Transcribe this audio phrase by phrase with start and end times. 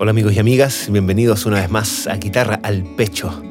[0.00, 3.42] Hola amigos y amigas, bienvenidos una vez más a Guitarra al Pecho.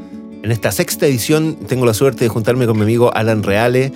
[0.44, 3.91] En esta sexta edición tengo la suerte de juntarme con mi amigo Alan Reale,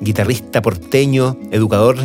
[0.00, 1.96] guitarrista porteño, educador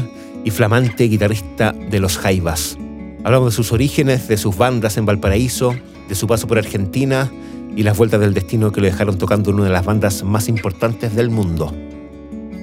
[0.43, 2.79] y flamante guitarrista de los Jaivas.
[3.23, 5.75] Hablamos de sus orígenes, de sus bandas en Valparaíso,
[6.09, 7.31] de su paso por Argentina
[7.75, 11.15] y las vueltas del destino que lo dejaron tocando una de las bandas más importantes
[11.15, 11.75] del mundo.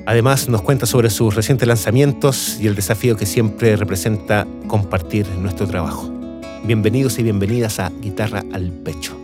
[0.06, 5.68] Además nos cuenta sobre sus recientes lanzamientos y el desafío que siempre representa compartir nuestro
[5.68, 6.17] trabajo.
[6.64, 9.16] Bienvenidos y bienvenidas a Guitarra al Pecho.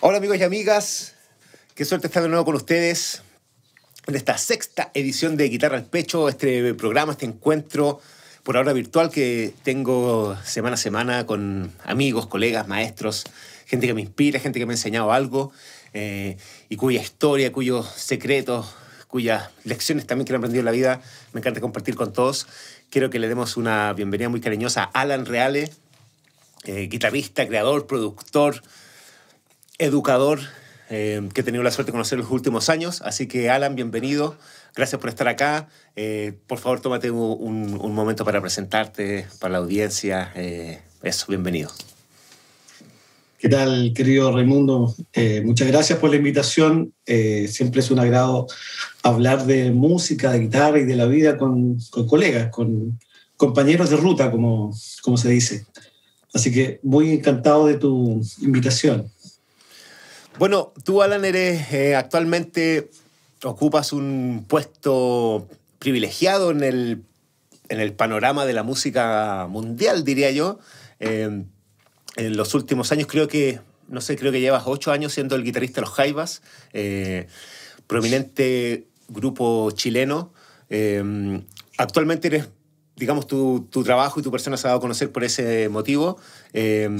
[0.00, 1.14] Hola amigos y amigas,
[1.74, 3.22] qué suerte estar de nuevo con ustedes
[4.06, 8.00] en esta sexta edición de Guitarra al Pecho, este programa, este encuentro
[8.42, 13.24] por ahora virtual que tengo semana a semana con amigos, colegas, maestros,
[13.66, 15.52] gente que me inspira, gente que me ha enseñado algo
[15.94, 16.36] eh,
[16.68, 18.74] y cuya historia, cuyos secretos,
[19.10, 22.46] cuyas lecciones también que han aprendido en la vida, me encanta compartir con todos.
[22.90, 25.70] Quiero que le demos una bienvenida muy cariñosa a Alan Reale,
[26.64, 28.62] eh, guitarrista, creador, productor,
[29.78, 30.40] educador,
[30.90, 33.02] eh, que he tenido la suerte de conocer en los últimos años.
[33.02, 34.36] Así que Alan, bienvenido.
[34.74, 35.68] Gracias por estar acá.
[35.96, 40.32] Eh, por favor, tómate un, un, momento para presentarte para la audiencia.
[41.02, 41.70] eso, bienvenido.
[43.40, 44.94] ¿Qué tal, querido Raimundo?
[45.14, 46.92] Eh, muchas gracias por la invitación.
[47.06, 48.46] Eh, siempre es un agrado
[49.02, 53.00] hablar de música, de guitarra y de la vida con, colegas, con
[53.38, 55.64] compañeros de ruta, como, como se dice.
[56.34, 59.10] Así que muy encantado de tu invitación.
[60.38, 62.90] Bueno, tú, Alan, eres eh, actualmente
[63.42, 65.48] ocupas un puesto
[65.78, 67.02] privilegiado en el,
[67.70, 70.58] en el panorama de la música mundial, diría yo
[72.16, 75.44] en los últimos años creo que, no sé, creo que llevas ocho años siendo el
[75.44, 76.42] guitarrista de los Jaivas,
[76.72, 77.26] eh,
[77.86, 80.32] prominente grupo chileno.
[80.68, 81.42] Eh,
[81.78, 82.48] actualmente eres,
[82.96, 86.18] digamos, tu, tu, trabajo y tu persona se ha dado a conocer por ese motivo.
[86.52, 86.96] Eh,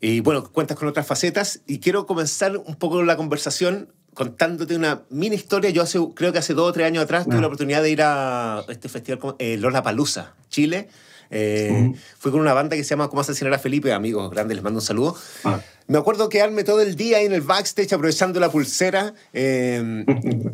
[0.00, 5.02] y bueno, cuentas con otras facetas y quiero comenzar un poco la conversación contándote una
[5.10, 5.70] mini historia.
[5.70, 7.40] Yo hace, creo que hace dos o tres años atrás tuve ah.
[7.40, 10.88] la oportunidad de ir a este festival, eh, Lola Palusa, Chile,
[11.30, 14.64] eh, Fui con una banda que se llama Cómo asesinar a Felipe, amigos grandes, les
[14.64, 15.16] mando un saludo.
[15.44, 15.60] Ah.
[15.86, 20.04] Me acuerdo quedarme todo el día ahí en el backstage aprovechando la pulsera eh,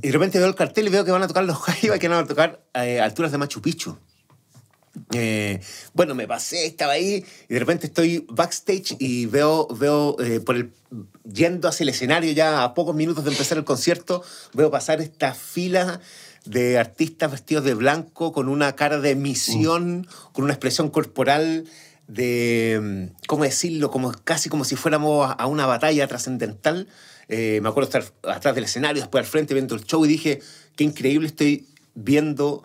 [0.03, 2.09] y de repente veo el cartel y veo que van a tocar los Jaiba que
[2.09, 3.97] van a tocar eh, alturas de Machu Picchu.
[5.93, 10.71] bueno, me pasé, estaba ahí y de repente estoy backstage y veo, veo por el,
[11.25, 15.35] yendo hacia el escenario ya a pocos minutos de empezar el concierto, veo pasar esta
[15.35, 16.01] fila
[16.45, 21.65] de artistas vestidos de blanco con una cara de misión, con una expresión corporal
[22.07, 23.91] de, ¿cómo decirlo?
[23.91, 26.89] Como, casi como si fuéramos a una batalla trascendental.
[27.29, 30.41] Eh, me acuerdo estar atrás del escenario, después al frente viendo el show y dije,
[30.77, 32.63] qué increíble estoy viendo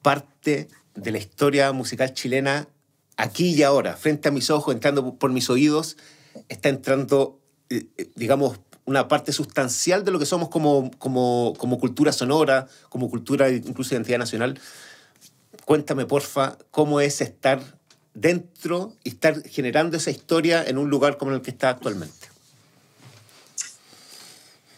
[0.00, 2.68] parte de la historia musical chilena
[3.16, 5.96] aquí y ahora, frente a mis ojos, entrando por mis oídos,
[6.48, 11.78] está entrando, eh, eh, digamos, una parte sustancial de lo que somos como, como, como
[11.78, 14.58] cultura sonora, como cultura incluso identidad nacional.
[15.64, 17.62] Cuéntame, porfa, cómo es estar
[18.14, 22.28] dentro y estar generando esa historia en un lugar como el que está actualmente.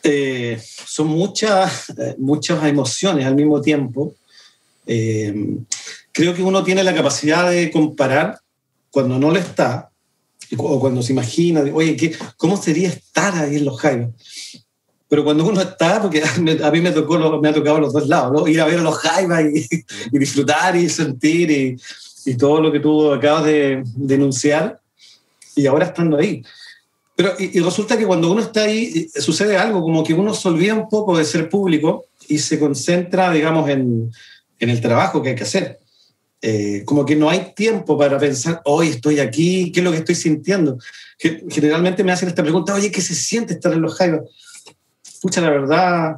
[0.02, 4.14] Eh, son muchas, eh, muchas emociones al mismo tiempo.
[4.86, 5.56] Eh,
[6.12, 8.38] creo que uno tiene la capacidad de comparar
[8.90, 9.90] cuando no lo está
[10.56, 14.10] o cuando se imagina, oye, ¿qué, ¿cómo sería estar ahí en los Jaivas?
[15.08, 18.32] Pero cuando uno está, porque a mí me, tocó, me ha tocado los dos lados,
[18.32, 18.48] ¿no?
[18.48, 21.76] ir a ver a los Jaivas y, disfrutar y sentir y,
[22.24, 24.80] y, todo lo que tú acabas de denunciar,
[25.54, 26.42] y ahora estando ahí.
[27.16, 30.74] Pero, y, resulta que cuando uno está ahí, sucede algo, como que uno se olvida
[30.74, 34.10] un poco de ser público y se concentra, digamos, en,
[34.58, 35.78] en el trabajo que hay que hacer.
[36.46, 39.96] Eh, como que no hay tiempo para pensar, hoy estoy aquí, ¿qué es lo que
[39.96, 40.76] estoy sintiendo?
[41.48, 44.28] Generalmente me hacen esta pregunta, oye, ¿qué se siente estar en los Jaivas?
[45.22, 46.16] Pucha, la verdad,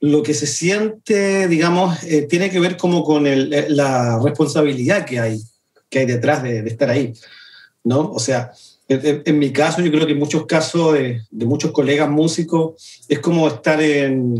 [0.00, 5.06] lo que se siente, digamos, eh, tiene que ver como con el, eh, la responsabilidad
[5.06, 5.40] que hay,
[5.88, 7.14] que hay detrás de, estar ahí,
[7.84, 8.12] ¿no?
[8.12, 8.52] O sea,
[8.88, 13.20] en, mi caso, yo creo que en muchos casos de, de muchos colegas músicos, es
[13.20, 14.38] como estar en,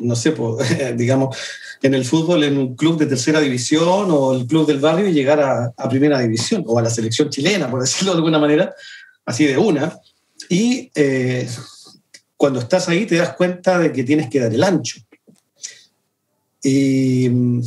[0.00, 0.66] no sé, pues,
[0.96, 1.36] digamos,
[1.82, 5.12] en el fútbol en un club de tercera división o el club del barrio y
[5.12, 8.74] llegar a, primera división o a la selección chilena, por decirlo de alguna manera,
[9.24, 9.98] así de una.
[10.48, 11.48] Y eh,
[12.36, 15.00] cuando estás ahí te das cuenta de que tienes que dar el ancho.
[16.62, 17.62] Y mm,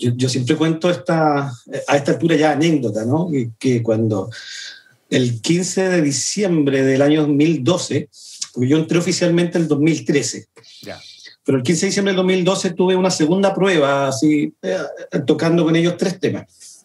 [0.00, 1.52] yo, siempre cuento esta,
[1.88, 3.30] a esta altura ya anécdota, ¿no?
[3.30, 4.30] Que, que cuando
[5.10, 8.08] el 15 de diciembre del año 2012,
[8.52, 10.48] porque yo entré oficialmente en el 2013.
[11.46, 14.78] Pero el 15 de diciembre del 2012 tuve una segunda prueba, así, eh,
[15.24, 16.84] tocando con ellos tres temas,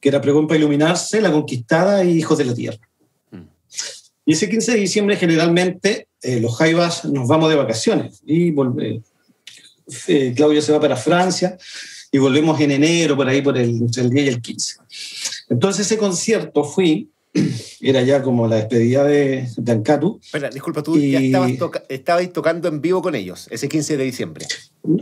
[0.00, 2.88] que era Pregón para Iluminarse, La Conquistada y Hijos de la Tierra.
[3.30, 3.42] Mm.
[4.24, 9.04] Y ese 15 de diciembre generalmente eh, los Jaivas nos vamos de vacaciones y volvemos.
[10.08, 11.58] Eh, Claudio se va para Francia
[12.10, 14.76] y volvemos en enero, por ahí, por el, entre el 10 y el 15.
[15.50, 17.10] Entonces ese concierto fui,
[17.80, 20.20] era ya como la despedida de, de Ancatu.
[20.22, 21.20] Espera, disculpa, tú ya
[21.88, 24.46] estabas, tocando en vivo con ellos ese 15 de diciembre.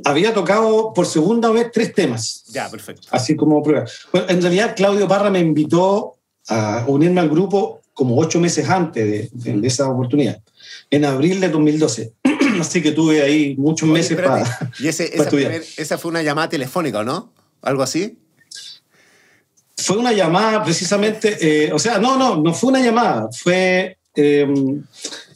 [0.05, 2.45] Había tocado por segunda vez tres temas.
[2.49, 3.09] Ya, perfecto.
[3.11, 3.87] Así como prueba.
[4.13, 6.17] Bueno, en realidad Claudio Parra me invitó
[6.49, 10.43] a unirme al grupo como ocho meses antes de, de esa oportunidad,
[10.91, 12.13] en abril de 2012.
[12.61, 14.71] así que tuve ahí muchos meses para.
[14.79, 17.33] ¿Y esa, esa fue una llamada telefónica, ¿o no?
[17.61, 18.19] ¿Algo así?
[19.83, 24.47] Fue una llamada precisamente, eh, o sea, no, no, no fue una llamada, fue eh,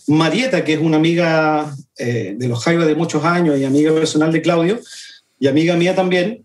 [0.06, 4.32] Marieta, que es una amiga eh, de los Jaivas de muchos años y amiga personal
[4.32, 4.80] de Claudio,
[5.38, 6.44] y amiga mía también,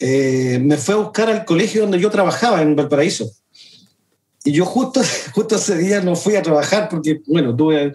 [0.00, 3.30] me fue a buscar al colegio donde yo trabajaba en Valparaíso.
[4.44, 5.00] Y yo justo,
[5.32, 7.92] justo ese día no fui a trabajar porque, bueno, tuve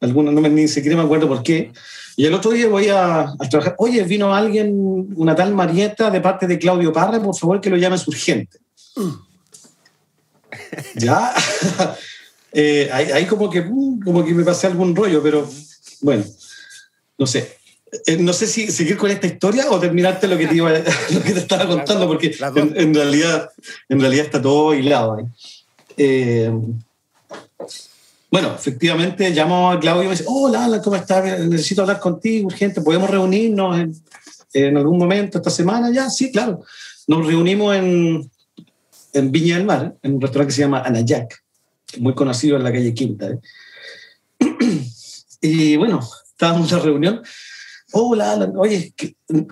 [0.00, 1.72] algunos, no me, ni siquiera me acuerdo por qué.
[2.16, 6.46] Y el otro día voy a, trabajar, oye, vino alguien, una tal Marieta de parte
[6.46, 8.58] de Claudio Parra, por favor que lo llames urgente.
[10.94, 11.34] ya,
[12.52, 15.48] eh, ahí, como, que, como que me pasé algún rollo, pero
[16.00, 16.24] bueno,
[17.18, 17.58] no sé.
[18.06, 20.72] Eh, no sé si seguir con esta historia o terminarte lo que te, iba,
[21.10, 23.50] lo que te estaba contando, porque en, realidad,
[23.88, 25.24] en realidad está todo hilado ahí.
[25.96, 26.50] Eh,
[28.34, 31.38] bueno, efectivamente llamo a Claudio y me dice, hola, ¿cómo estás?
[31.38, 33.78] Necesito hablar contigo, urgente, ¿podemos reunirnos
[34.52, 35.92] en, algún momento esta semana?
[35.92, 36.64] Ya, sí, claro.
[37.06, 38.28] Nos reunimos en,
[39.14, 41.42] en Viña del Mar, en un restaurante que se llama Anayac,
[41.98, 43.30] muy conocido en la calle Quinta.
[43.30, 43.38] ¿eh?
[45.40, 47.22] y bueno, estábamos en la reunión.
[47.92, 48.92] Hola, oye,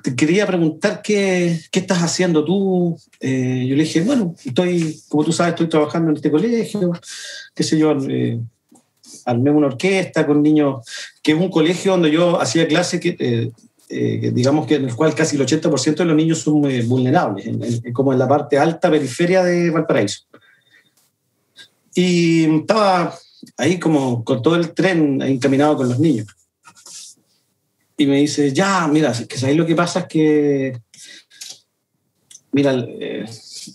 [0.02, 2.98] te quería preguntar qué, qué estás haciendo tú.
[3.20, 6.92] Eh, yo le dije, bueno, estoy, como tú sabes, estoy trabajando en este colegio,
[7.54, 8.40] qué sé yo, eh,
[9.26, 10.84] armé una orquesta con niños,
[11.22, 13.52] que es un colegio donde yo hacía clase que, eh,
[13.94, 17.82] eh, digamos que en el cual casi el 80% de los niños son muy vulnerables,
[17.92, 20.24] como en la parte alta periferia de Valparaíso.
[21.94, 23.14] Y estaba
[23.58, 26.26] ahí como con todo el tren encaminado con los niños.
[27.98, 30.80] Y me dice, ya, mira, que sabéis lo que pasa es que,
[32.52, 33.26] mira, eh,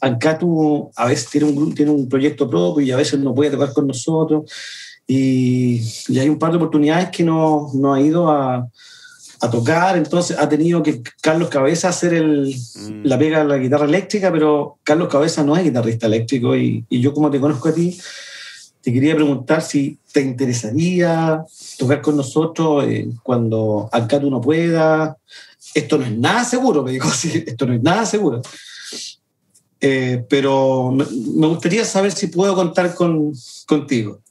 [0.01, 3.71] Ancatu a veces tiene un, tiene un proyecto propio y a veces no puede tocar
[3.71, 4.51] con nosotros
[5.05, 8.67] y, hay un par de oportunidades que no, no ha ido a,
[9.39, 13.05] a, tocar, entonces ha tenido que Carlos Cabeza hacer el, mm.
[13.05, 17.01] la pega de la guitarra eléctrica, pero Carlos Cabeza no es guitarrista eléctrico y, y
[17.01, 17.97] yo como te conozco a ti,
[18.87, 21.43] te quería preguntar si te interesaría
[21.77, 25.17] tocar con nosotros eh, cuando Alcato no pueda.
[25.73, 28.41] Esto no es nada seguro, me dijo, sí, esto no es nada seguro.
[29.81, 33.33] Eh, pero me gustaría saber si puedo contar con,
[33.65, 34.21] contigo.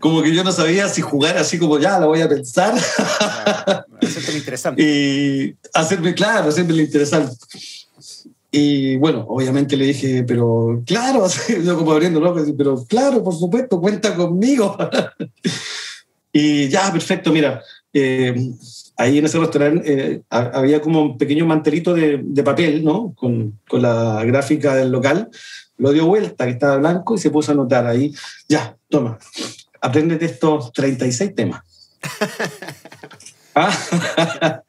[0.00, 2.74] Como que yo no sabía si jugar así como ya, la voy a pensar.
[4.02, 4.82] Hacerte interesante.
[4.88, 7.36] Y hacerme, claro, hacerme lo interesante.
[8.50, 11.26] Y bueno, obviamente le dije, pero claro,
[11.64, 14.76] yo como abriendo loco, pero claro, por supuesto, cuenta conmigo.
[16.32, 18.34] y ya, perfecto, mira, eh,
[18.96, 23.12] ahí en ese restaurante eh, había como un pequeño mantelito de, de papel, ¿no?
[23.14, 25.30] Con, con, la gráfica del local
[25.78, 28.14] lo dio vuelta, que estaba blanco, y se puso a anotar ahí,
[28.48, 29.18] ya, toma,
[29.80, 31.62] apréndete estos 36 temas.
[33.54, 34.62] ah,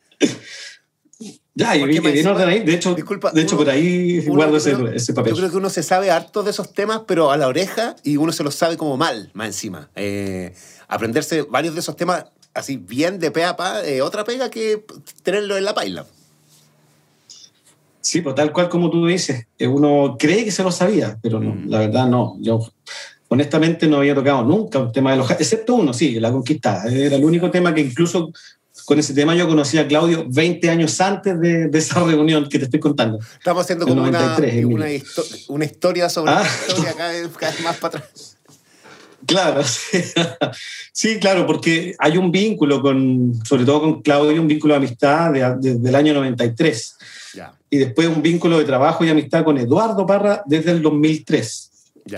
[1.54, 2.64] ya, y bien orden ahí.
[2.64, 5.34] De hecho, Disculpa, de hecho por ahí guardo ese, ese, papel.
[5.34, 8.18] Yo creo que uno se sabe harto de esos temas, pero a la oreja, y
[8.18, 9.90] uno se los sabe como mal, más encima.
[9.96, 10.54] Eh,
[10.88, 14.86] aprenderse varios de esos temas así bien de pe a pa, eh, otra pega que
[15.24, 16.06] tenerlo en la paila.
[18.02, 21.40] Sí, pues tal cual como tú dices, eh, uno cree que se lo sabía, pero
[21.40, 21.70] no, mm.
[21.70, 22.38] la verdad no.
[22.40, 22.66] Yo
[23.28, 25.30] honestamente no había tocado nunca un tema de los...
[25.32, 26.84] Excepto uno, sí, La Conquista.
[26.88, 28.32] Era el único tema que incluso
[28.86, 32.66] con ese tema yo conocí a Claudio 20 años antes de, esa reunión que te
[32.66, 33.20] estoy contando.
[33.38, 34.38] Estamos haciendo como una,
[35.50, 37.30] una, historia sobre ah, la historia cada vez,
[37.64, 38.38] más para atrás.
[39.28, 39.62] Claro,
[40.92, 41.20] sí.
[41.20, 45.88] claro, porque hay un vínculo con, sobre todo con Claudio, un vínculo de amistad desde
[45.88, 46.96] el año 93
[47.70, 51.72] y después un vínculo de trabajo y amistad con Eduardo Parra desde el 2003.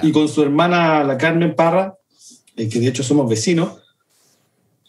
[0.03, 1.95] Y con su hermana, la Carmen Parra,
[2.55, 3.81] eh, que de hecho somos vecinos,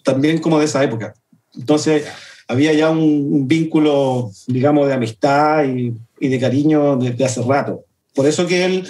[0.04, 1.14] también como de esa época.
[1.54, 2.06] Entonces
[2.46, 7.84] había ya un, vínculo, digamos, de amistad y, y, de cariño desde hace rato.
[8.14, 8.88] Por eso que él,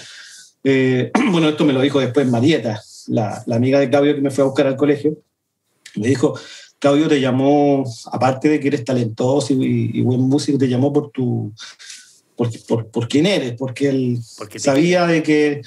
[0.64, 4.30] eh, bueno, esto me lo dijo después Marieta, la, la, amiga de Claudio que me
[4.30, 5.16] fue a buscar al colegio,
[5.96, 6.38] Me dijo,
[6.82, 11.52] Claudio te llamó, aparte de que eres talentoso y, buen músico, te llamó por tu,
[12.34, 14.18] por, por, por quién eres, porque él
[14.56, 15.62] sabía de que,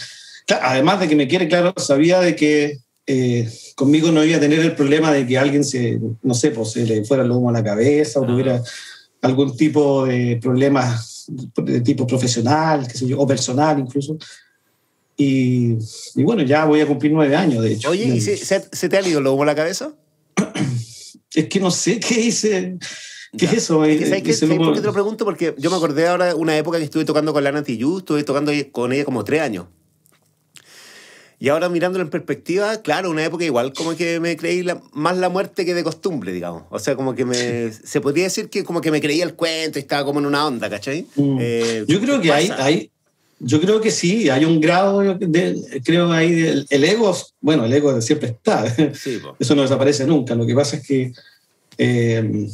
[0.61, 4.59] además de que me quiere, claro, sabía de que eh, conmigo no iba a tener
[4.59, 7.53] el problema de que alguien se, no sé, pues se le fuera el humo a
[7.53, 8.61] la cabeza o tuviera
[9.21, 14.17] algún tipo de problemas de tipo profesional, qué sé yo, o personal incluso.
[15.15, 15.77] Y,
[16.15, 17.89] y, bueno, ya voy a cumplir nueve años, de hecho.
[17.91, 19.93] Oye, ¿y se, se, te ha ido el humo a la cabeza?
[21.35, 22.77] Es que no sé qué hice.
[23.37, 23.83] ¿Qué es eso?
[23.83, 25.25] Es que, ¿sabes ¿Por qué te lo pregunto?
[25.25, 28.23] Porque yo me acordé ahora de una época que estuve tocando con Lana Tijoux, estuve
[28.23, 29.65] tocando con ella como tres años.
[31.37, 35.27] Y ahora mirándolo en perspectiva, claro, una época igual como que me creí más la
[35.27, 36.63] muerte que de costumbre, digamos.
[36.69, 37.71] O sea, como que me...
[37.71, 40.47] Se podría decir que como que me creía el cuento y estaba como en una
[40.47, 41.05] onda, ¿cachai?
[41.15, 41.37] Mm.
[41.41, 42.89] Eh, yo creo que hay, hay...
[43.47, 48.01] Yo creo que sí, hay un grado, de, creo ahí, el ego, bueno, el ego
[48.01, 48.65] siempre está,
[49.39, 50.33] eso no desaparece nunca.
[50.33, 51.13] Lo que pasa es que
[51.77, 52.47] eh,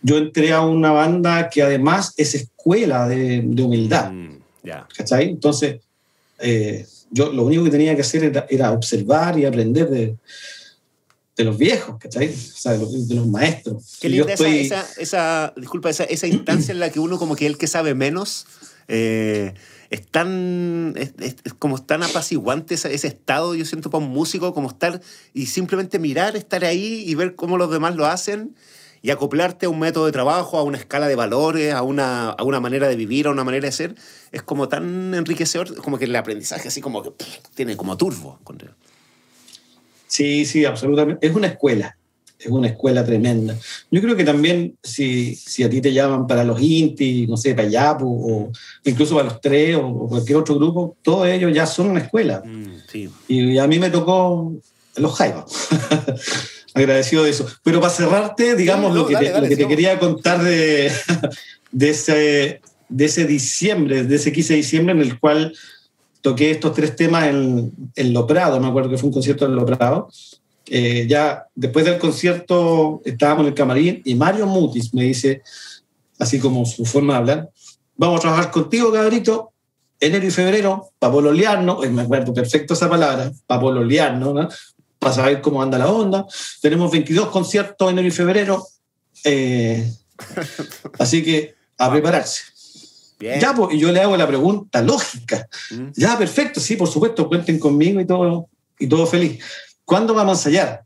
[0.00, 4.40] yo entré a una banda que además es escuela de, humildad, mm,
[4.96, 5.28] ¿cachai?
[5.28, 5.82] Entonces,
[6.38, 10.16] eh, yo lo único que tenía que hacer era, observar y aprender de,
[11.36, 12.28] de los viejos, ¿cachai?
[12.30, 13.98] O sea, de los, de los maestros.
[14.00, 17.58] Qué linda esa, esa, disculpa, esa, esa, instancia en la que uno como que el
[17.58, 18.46] que sabe menos...
[18.88, 19.54] Eh,
[19.92, 24.70] es tan, es, como tan apaciguante ese, ese, estado, yo siento para un músico, como
[24.70, 25.02] estar
[25.34, 28.56] y simplemente mirar, estar ahí y ver cómo los demás lo hacen
[29.02, 32.42] y acoplarte a un método de trabajo, a una escala de valores, a una, a
[32.42, 33.94] una manera de vivir, a una manera de ser,
[34.30, 37.12] es como tan enriquecedor, como que el aprendizaje así como que
[37.54, 38.40] tiene como turbo.
[40.06, 41.26] Sí, sí, absolutamente.
[41.26, 41.98] Es una escuela,
[42.44, 43.56] es una escuela tremenda.
[43.90, 47.54] Yo creo que también si, si a ti te llaman para los Inti, no sé,
[47.54, 48.52] para Yapu, o
[48.84, 52.42] incluso para los tres o cualquier otro grupo, todos ellos ya son una escuela.
[52.44, 53.08] Mm, sí.
[53.28, 54.52] Y a mí me tocó
[54.96, 55.68] los Jaivas.
[56.74, 57.46] agradecido de eso.
[57.62, 60.90] Pero para cerrarte, digamos, lo, que te, que quería contar de,
[61.72, 65.54] de, ese, de ese diciembre, de ese 15 de diciembre, en el cual
[66.22, 70.08] toqué estos tres temas en, en Loprado, me acuerdo que fue un concierto en Loprado.
[70.66, 75.42] Eh, ya después del concierto estábamos en el camarín y Mario Mutis me dice,
[76.18, 77.50] así como su forma de hablar,
[77.96, 79.52] vamos a trabajar contigo, cabrito,
[79.98, 84.48] enero y febrero, para pololearnos, me acuerdo perfecto esa palabra, para pololearnos, ¿no?
[85.02, 86.24] para saber cómo anda la onda.
[86.60, 88.66] Tenemos 22 conciertos en enero y febrero.
[89.24, 89.92] Eh,
[90.98, 92.42] así que a prepararse.
[93.18, 95.48] Ya, pues, y yo le hago la pregunta lógica.
[95.70, 95.88] Mm.
[95.94, 99.42] Ya, perfecto, sí, por supuesto, cuenten conmigo y todo, y todo feliz.
[99.84, 100.82] ¿Cuándo vamos a ensayar?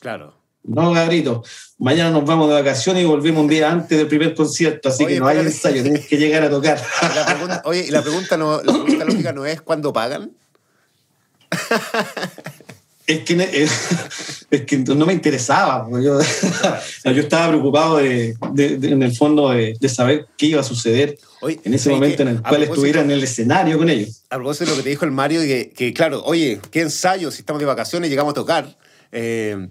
[0.00, 0.34] Claro.
[0.62, 1.44] No, Gabrito,
[1.78, 5.20] mañana nos vamos de vacaciones y volvemos un día antes del primer concierto, así que
[5.20, 6.82] no hay ensayo, tienes que llegar a tocar.
[7.64, 10.32] oye, y la pregunta, no, la pregunta lógica no es cuándo pagan.
[13.06, 13.34] Es que,
[14.50, 15.86] es que no me interesaba.
[15.90, 16.18] Yo,
[17.04, 21.90] yo estaba preocupado de, en el fondo de, saber qué iba a suceder en ese
[21.90, 24.22] momento en el cual estuviera en el escenario con ellos.
[24.30, 27.30] A propósito de lo que te dijo el Mario, que, que claro, oye, qué ensayo
[27.30, 28.76] si estamos de vacaciones y llegamos a tocar.
[29.12, 29.68] Eh,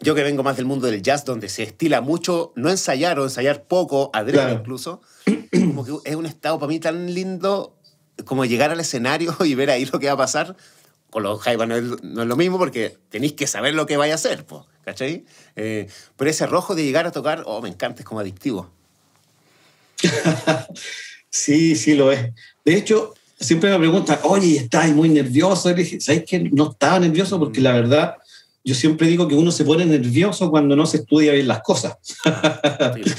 [0.00, 3.24] yo que vengo más del mundo del jazz, donde se estila mucho no ensayar o
[3.24, 5.00] ensayar poco, adrede incluso,
[5.52, 7.76] como que es un estado para mí tan lindo
[8.24, 10.56] como llegar al escenario y ver ahí lo que va a pasar
[11.12, 14.14] con los Jaivas no, es, lo mismo porque tenéis que saber lo que vais a
[14.14, 14.46] hacer,
[14.82, 15.26] ¿cachai?
[15.56, 18.70] Eh, pero ese rojo de llegar a tocar, oh, me encanta, es como adictivo.
[21.28, 22.32] sí, sí lo es.
[22.64, 25.70] De hecho, siempre me preguntan, oye, ¿estás muy nervioso?
[25.70, 26.48] Y dije, ¿sabes qué?
[26.50, 28.16] No estaba nervioso porque la verdad,
[28.64, 31.94] yo siempre digo que uno se pone nervioso cuando no se estudia bien las cosas.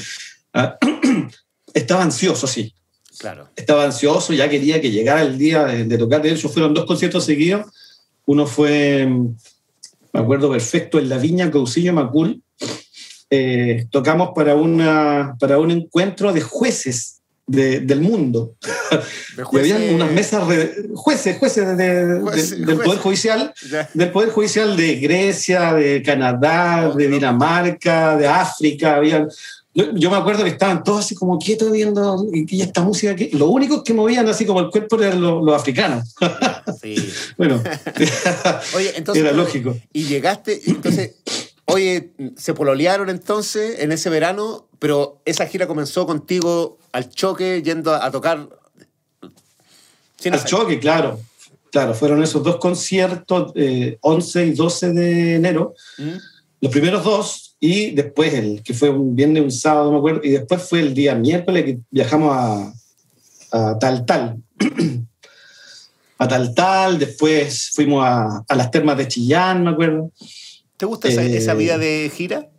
[0.56, 0.78] Ah,
[1.74, 2.76] estaba ansioso, sí.
[3.18, 3.50] Claro.
[3.56, 6.22] Estaba ansioso, ya quería que llegara el día de, de tocar.
[6.22, 7.66] De hecho, fueron dos conciertos seguidos
[8.25, 12.42] uno fue, me acuerdo perfecto, en la Viña Cousillo Macul.
[13.30, 18.56] Eh, tocamos para, una, para un encuentro de jueces del mundo.
[19.51, 20.44] y habían unas mesas,
[20.94, 23.53] jueces, jueces, del Poder Judicial,
[23.94, 29.27] del Poder Judicial de Grecia, de Canadá, oh, de Dinamarca, de África, habían
[29.74, 33.48] yo me acuerdo que estaban todos así como quietos viendo y, esta música que lo
[33.48, 36.13] único que movían así como el cuerpo eran los, africanos.
[36.80, 36.96] Sí.
[37.38, 37.62] bueno,
[38.75, 39.75] oye, entonces, era lógico.
[39.92, 41.15] Y llegaste, entonces,
[41.65, 47.96] oye, se pololearon entonces en ese verano, pero esa gira comenzó contigo al choque, yendo
[47.96, 48.48] a, tocar.
[50.32, 51.20] al choque, claro.
[51.72, 53.51] Claro, fueron esos dos conciertos,
[54.01, 55.74] 11 eh, y 12 de enero.
[55.98, 56.12] ¿Mm?
[56.62, 60.20] Los primeros dos, y después, el que fue un viernes, un sábado, no me acuerdo,
[60.22, 62.74] y después fue el día miércoles que viajamos a,
[63.53, 64.43] a Tal Tal.
[66.17, 70.12] a Tal Tal, después fuimos a, a, las termas de Chillán, me acuerdo.
[70.75, 72.50] ¿Te gusta esa, vida de gira?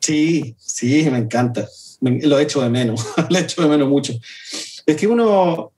[0.00, 1.66] Sí, sí, me encanta.
[2.02, 4.12] lo he hecho de menos, lo he hecho de menos mucho.
[4.84, 5.72] Es que uno,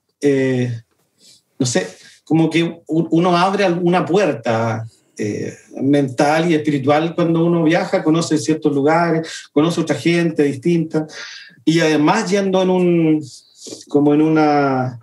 [1.61, 1.87] no sé,
[2.25, 4.85] como que uno abre alguna puerta
[5.25, 11.07] eh, mental y espiritual cuando uno viaja, conoce ciertos lugares, conoce otra gente distinta
[11.65, 13.25] y además yendo en un,
[13.89, 14.99] como en una,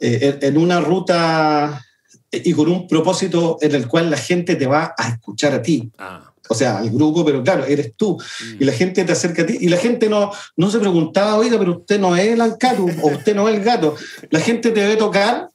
[0.00, 1.84] eh, en una ruta
[2.30, 5.90] y con un propósito en el cual la gente te va a escuchar a ti.
[5.98, 6.32] Ah.
[6.48, 8.16] O sea, al grupo, pero claro, eres tú.
[8.16, 8.62] Mm.
[8.62, 9.58] Y la gente te acerca a ti.
[9.60, 13.08] Y la gente no, no se preguntaba, oiga, pero usted no es el Ancaru o
[13.08, 13.94] usted no es el gato.
[14.30, 15.51] La gente te ve tocar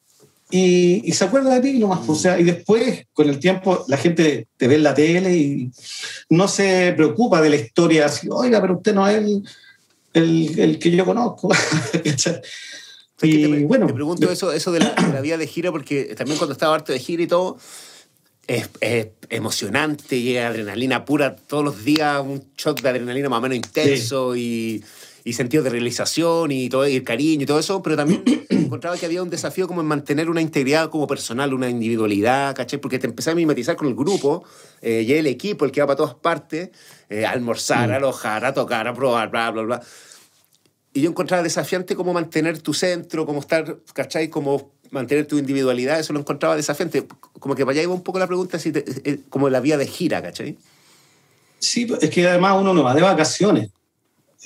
[0.50, 2.08] y, se acuerda de ti nomás.
[2.08, 5.72] O sea, y después, con el tiempo, la gente te ve en la tele y
[6.30, 9.18] no se preocupa de la historia así, oiga, pero usted no es
[10.14, 11.50] el, el, que yo conozco.
[13.22, 16.16] y te, bueno, te pregunto eso, eso de la, de la, vida de gira, porque
[16.16, 17.58] también cuando estaba harto de gira y todo,
[18.48, 23.42] es, es, emocionante y adrenalina pura todos los días, un shot de adrenalina más o
[23.42, 24.82] menos intenso y
[25.28, 29.06] y sentido de realización y todo el cariño y todo eso, pero también encontraba que
[29.06, 32.78] había un desafío como en mantener una integridad como personal, una individualidad, ¿caché?
[32.78, 34.46] Porque te empecé a mimetizar con el grupo
[34.82, 36.70] eh, y el equipo, el que va para todas partes,
[37.10, 39.82] eh, a almorzar, a alojar, a tocar, a probar, bla, bla, bla.
[40.94, 44.30] Y yo encontraba desafiante como mantener tu centro, como estar, ¿cachai?
[44.30, 47.06] Como mantener tu individualidad, eso lo encontraba desafiante.
[47.38, 49.88] Como que para allá iba un poco la pregunta, si eh, como la vía de
[49.88, 50.58] gira, ¿cachai?
[51.60, 53.72] Sí, es que además uno no va de vacaciones.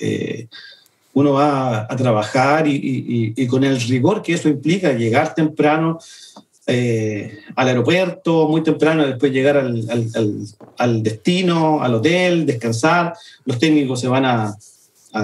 [0.02, 0.48] Eh,
[1.14, 5.98] uno va a trabajar y, con el rigor que eso implica, llegar temprano
[6.66, 13.14] eh, al aeropuerto, muy temprano, después llegar al, destino, al hotel, descansar.
[13.44, 14.56] Los técnicos se van a,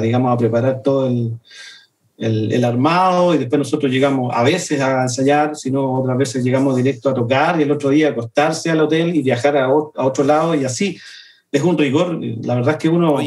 [0.02, 6.00] digamos, a preparar todo el, armado y después nosotros llegamos a veces a ensayar, sino
[6.00, 9.56] otras veces llegamos directo a tocar y el otro día acostarse al hotel y viajar
[9.56, 10.98] a, a otro lado y así
[11.50, 12.20] es un rigor.
[12.42, 13.18] La verdad es que uno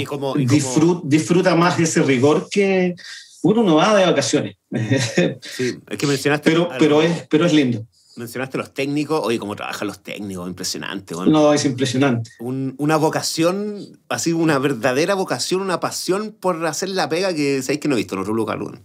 [1.05, 2.95] disfruta, más ese rigor que
[3.43, 4.57] uno no va de vacaciones.
[5.41, 6.49] Sí, es que mencionaste.
[6.49, 7.85] pero, pero, es, pero es lindo.
[8.17, 11.15] Mencionaste los técnicos, oye, cómo trabajan los técnicos, impresionante.
[11.15, 12.29] No, es impresionante.
[12.39, 17.87] una vocación, así una verdadera vocación, una pasión por hacer la pega que sabéis que
[17.87, 18.81] no he visto los Rulo Calún.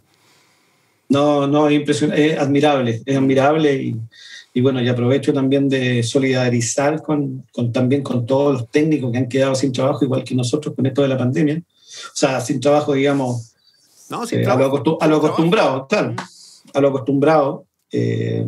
[1.09, 3.97] No, no, es impresionante, es admirable, es admirable y,
[4.57, 9.19] y bueno, y aprovecho también de solidarizar con, con, también con todos los técnicos que
[9.19, 11.59] han quedado sin trabajo, igual que nosotros con esto de la pandemia.
[11.59, 13.53] O sea, sin trabajo, digamos,
[14.33, 16.17] eh, A, lo a, lo acostumbrado, claro, mm.
[16.73, 17.67] a lo acostumbrado.
[17.93, 18.47] Eh,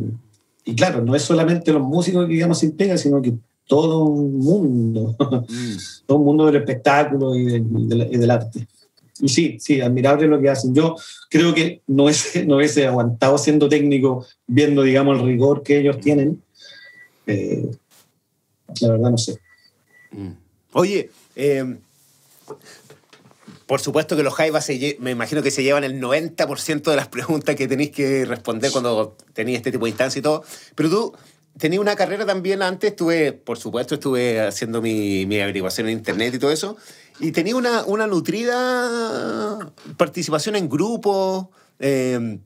[0.65, 3.35] y claro, no es solamente los músicos que digamos sin pega, sino que
[3.67, 5.77] todo un mundo, mm.
[6.07, 8.67] todo un mundo del espectáculo y, y del arte.
[9.21, 10.75] Y sí, sí, admirable lo que hacen.
[10.75, 10.97] Yo
[11.29, 16.01] creo que no es, no es aguantado siendo técnico, viendo, digamos, el rigor que ellos
[16.01, 16.43] tienen.
[17.27, 17.71] Eh,
[18.81, 19.39] la verdad, no sé.
[20.13, 20.33] Mm.
[20.73, 21.77] Oye, eh,
[23.67, 27.55] por supuesto que los Jaivas me imagino que se llevan el 90% de las preguntas
[27.55, 30.43] que tenéis que responder cuando tenéis este tipo de instancia y todo.
[30.75, 31.13] Pero tú
[31.59, 36.35] tenías una carrera también antes, estuve, por supuesto, estuve haciendo mi, mi averiguación en internet
[36.35, 36.77] y todo eso.
[37.21, 41.49] Y tenía una, una nutrida participación en grupos.
[41.81, 42.39] Eh,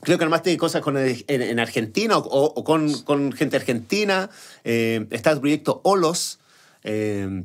[0.00, 4.30] creo que armaste cosas con en, Argentina o, con, con, gente argentina.
[4.64, 6.38] Eh, está el proyecto Olos,
[6.84, 7.44] eh,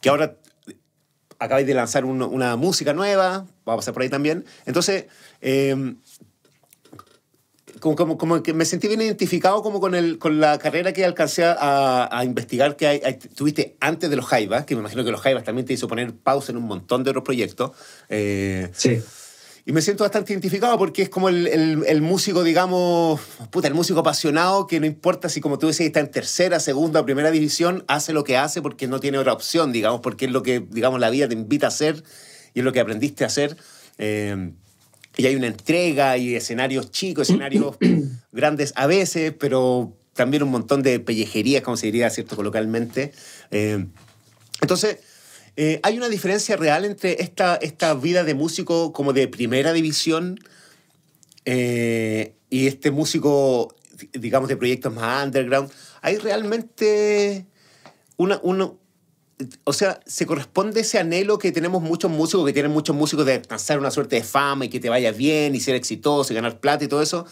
[0.00, 0.36] que ahora
[1.38, 4.46] acabáis de lanzar una música nueva, vamos a pasar por ahí también.
[4.64, 5.04] Entonces,
[7.76, 11.04] eh, como, como, que me sentí bien identificado como con, el, con la carrera que
[11.04, 15.10] alcancé a, a investigar que hay, tuviste antes de los Jaivas, que me imagino que
[15.10, 17.72] los Jaivas también te hizo poner pausa en un montón de otros proyectos.
[18.08, 19.00] Eh, sí.
[19.68, 23.74] Y me siento bastante identificado porque es como el, el, el, músico, digamos, puta, el
[23.74, 27.32] músico apasionado que no importa si, como tú decías, está en tercera, segunda o primera
[27.32, 30.60] división, hace lo que hace porque no tiene otra opción, digamos, porque es lo que,
[30.70, 32.04] digamos, la vida te invita a hacer
[32.54, 33.56] y es lo que aprendiste a hacer.
[33.98, 34.52] Eh,
[35.16, 37.76] y hay una entrega y escenarios chicos, escenarios
[38.32, 42.36] grandes a veces, pero también un montón de pellejerías, como se diría, ¿cierto?
[42.36, 43.12] Coloquialmente.
[43.50, 43.86] Eh,
[44.60, 44.98] entonces,
[45.56, 50.38] eh, hay una diferencia real entre esta, esta vida de músico como de primera división
[51.44, 53.74] eh, y este músico,
[54.12, 55.70] digamos, de proyectos más underground.
[56.02, 57.46] Hay realmente
[58.18, 58.72] una, una,
[59.64, 63.34] o sea, se corresponde ese anhelo que tenemos muchos músicos, que tienen muchos músicos de
[63.34, 66.58] alcanzar una suerte de fama y que te vaya bien y ser exitoso y ganar
[66.58, 67.26] plata y todo eso.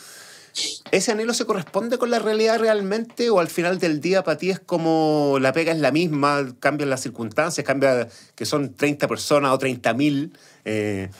[0.92, 4.50] ¿Ese anhelo se corresponde con la realidad realmente o al final del día para ti
[4.50, 9.52] es como la pega es la misma, cambian las circunstancias, cambia que son 30 personas
[9.52, 10.32] o 30 mil?
[10.64, 11.10] Eh,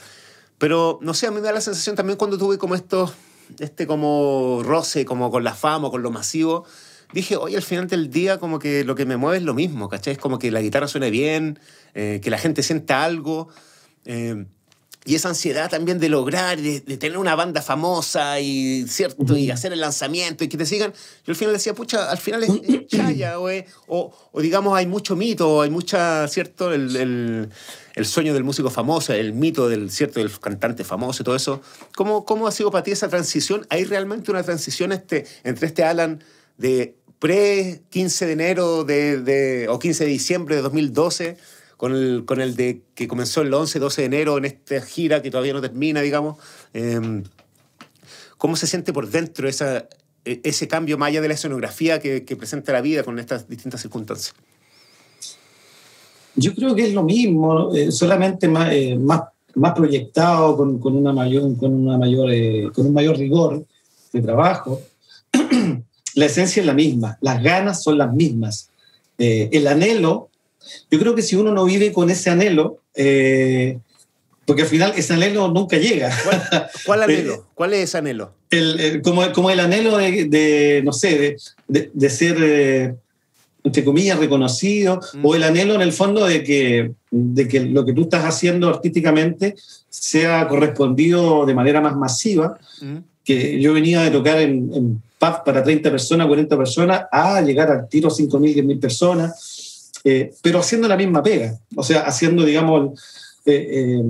[0.57, 3.13] pero no sé, a mí me da la sensación también cuando tuve como esto,
[3.59, 6.65] este como roce, como con la fama, con lo masivo,
[7.15, 9.87] dije, oye, al final del día como que lo que me mueve es lo mismo,
[9.87, 10.13] ¿cachai?
[10.13, 11.57] Es como que la guitarra suene bien,
[11.93, 13.47] eh, que la gente sienta algo.
[14.03, 14.45] Eh,
[15.07, 19.37] y esa ansiedad también de lograr, de, tener una banda famosa y, ¿cierto?
[19.37, 20.93] y hacer el lanzamiento y que te sigan.
[21.25, 23.49] Yo al final decía, pucha, al final es, chaya o,
[23.87, 26.73] o, digamos hay mucho mito, hay mucha, ¿cierto?
[26.73, 27.49] El, el,
[27.93, 30.19] el, sueño del músico famoso, el mito del, ¿cierto?
[30.19, 31.61] del cantante famoso y todo eso.
[31.95, 33.67] ¿Cómo, ¿Cómo ha sido para ti esa transición?
[33.69, 36.23] ¿Hay realmente una transición este, entre este Alan
[36.57, 41.37] de pre-15 de enero de, de, o 15 de diciembre de 2012?
[41.77, 45.21] con el, con el de que comenzó el 11, 12 de enero en esta gira
[45.21, 46.37] que todavía no termina, digamos.
[46.73, 47.23] Em,
[48.37, 49.87] ¿Cómo se siente por dentro esa,
[50.23, 53.47] e, ese cambio más allá de la escenografía que, que presenta la vida con estas
[53.49, 54.35] distintas circunstancias?
[56.35, 59.21] Yo creo que es lo mismo, eh, solamente más, eh, más,
[59.55, 63.65] más, proyectado, con, con, una mayor, con, una mayor, eh, con un mayor rigor
[64.11, 64.81] de trabajo.
[66.15, 68.69] la esencia es la misma, las ganas son las mismas.
[69.17, 70.29] el anhelo
[70.89, 73.77] yo creo que si uno no vive con ese anhelo, eh,
[74.45, 76.11] porque al final ese anhelo nunca llega.
[76.85, 77.47] ¿Cuál, anhelo?
[77.53, 78.33] ¿Cuál es ese anhelo?
[78.49, 82.95] El, como, como, el anhelo de, no sé, de, de, ser, eh,
[83.63, 85.25] entre comillas, reconocido, mm.
[85.25, 88.69] o el anhelo en el fondo de que, de que lo que tú estás haciendo
[88.69, 89.55] artísticamente
[89.89, 92.59] sea correspondido de manera más masiva.
[92.81, 92.97] Mm.
[93.23, 97.87] Que yo venía de tocar en, en para 30 personas, 40 personas, a llegar al
[97.87, 99.65] tiro 5.000, 10.000 personas
[100.07, 103.01] eh, pero haciendo la misma pega, o sea, haciendo, digamos,
[103.43, 104.03] eh, eh,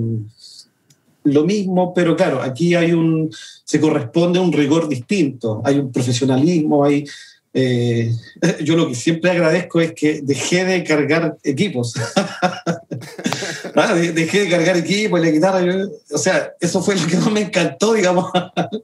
[1.24, 5.90] lo mismo, pero claro, aquí hay un, se corresponde a un rigor distinto, hay un
[5.90, 7.06] profesionalismo, hay...
[8.62, 11.94] yo lo que siempre agradezco es que dejé de cargar equipos.
[13.78, 15.60] Ah, dejé de cargar equipos, la guitarra.
[16.10, 18.30] o sea, eso fue lo que no me encantó, digamos,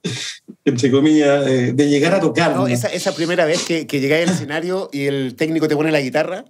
[0.66, 2.54] entre comillas, de llegar a tocar.
[2.54, 5.90] No, esa, esa, primera vez que, que llegáis al escenario y el técnico te pone
[5.90, 6.44] la guitarra,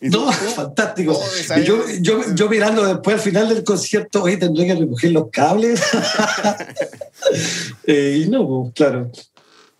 [0.00, 1.20] no, fantástico.
[1.20, 5.30] Oh, yo, yo, yo, mirando después al final del concierto, oye, tendré que recoger los
[5.30, 5.82] cables.
[7.84, 9.10] Eh, y no, pues, claro.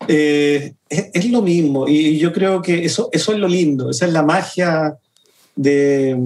[0.07, 1.87] Eh, es, lo mismo.
[1.87, 3.89] Y yo creo que eso, eso es lo lindo.
[3.89, 4.97] Esa es la magia
[5.55, 6.17] de,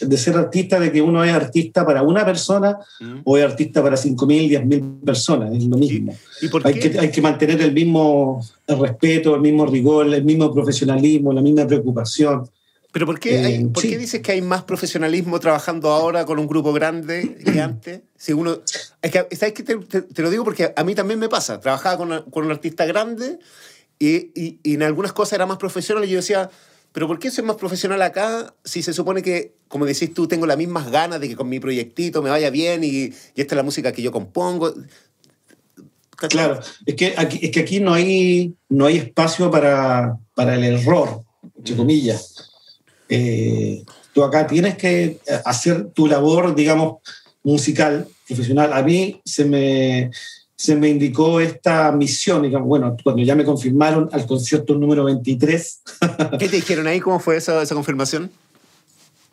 [0.00, 3.20] de ser artista, de que uno es artista para una persona mm.
[3.24, 5.54] o es artista para 5.000, 10.000 personas.
[5.54, 6.14] Es lo mismo.
[6.40, 11.32] ¿Y, hay, que, hay que mantener el mismo respeto, el mismo rigor, el mismo profesionalismo,
[11.32, 12.48] la misma preocupación.
[12.94, 16.38] ¿Pero por qué, hay, eh, ¿por qué dices que hay más profesionalismo trabajando ahora con
[16.38, 18.02] un grupo grande que antes?
[18.16, 18.60] Si uno,
[19.02, 19.64] es que, ¿sabes qué?
[19.64, 21.58] Te, te, lo digo porque a mí también me pasa.
[21.58, 23.40] Trabajaba con, con un artista grande
[23.98, 26.48] y, y, y, en algunas cosas era más profesional y yo decía,
[26.92, 30.46] ¿pero por qué soy más profesional acá si se supone que, como decís tú, tengo
[30.46, 33.56] las mismas ganas de que con mi proyectito me vaya bien y, y esta es
[33.56, 34.72] la música que yo compongo?
[36.28, 40.62] Claro, es que aquí, es que aquí no, hay, no hay espacio para, para el
[40.62, 41.24] error,
[41.56, 42.53] entre comillas
[43.08, 46.98] eh, tú acá tienes que hacer tu labor, digamos,
[47.42, 48.72] musical, profesional.
[48.72, 50.10] A mí se me,
[50.56, 55.80] se me indicó esta misión, digamos, bueno, cuando ya me confirmaron al concierto número 23.
[56.38, 57.00] ¿Qué te dijeron ahí?
[57.00, 58.30] ¿Cómo fue esa, esa confirmación?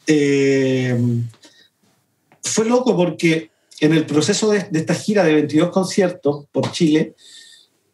[0.07, 0.97] Eh,
[2.43, 7.15] fue loco porque en el proceso de, de, esta gira de 22 conciertos por Chile,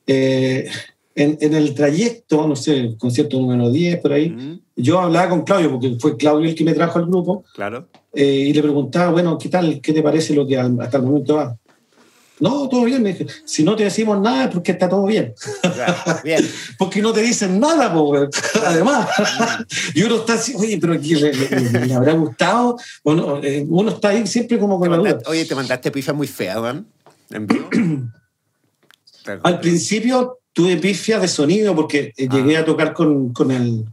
[0.05, 0.69] eh,
[1.15, 5.41] en, en, el trayecto, no sé, el concierto número 10 por ahí, yo hablaba con
[5.41, 7.87] Claudio, porque fue Claudio el que me trajo al grupo, claro.
[8.13, 9.81] Eh, y le preguntaba, bueno, ¿qué tal?
[9.81, 11.57] ¿Qué te parece lo que hasta el momento va?
[12.39, 13.25] No, todo bien, me dije.
[13.45, 15.33] Si no te decimos nada es porque está todo bien.
[16.23, 16.47] bien.
[16.77, 18.29] porque no te dicen nada, pues,
[18.63, 19.09] además.
[19.95, 22.77] y uno está así, oye, pero aquí le, habrá gustado.
[23.03, 25.17] Bueno, eh, uno está ahí siempre como con la duda.
[25.25, 26.85] Oye, te mandaste pifia muy fea, ¿van?
[29.41, 33.85] Al principio tuve pifia de sonido porque eh, llegué a tocar con, con el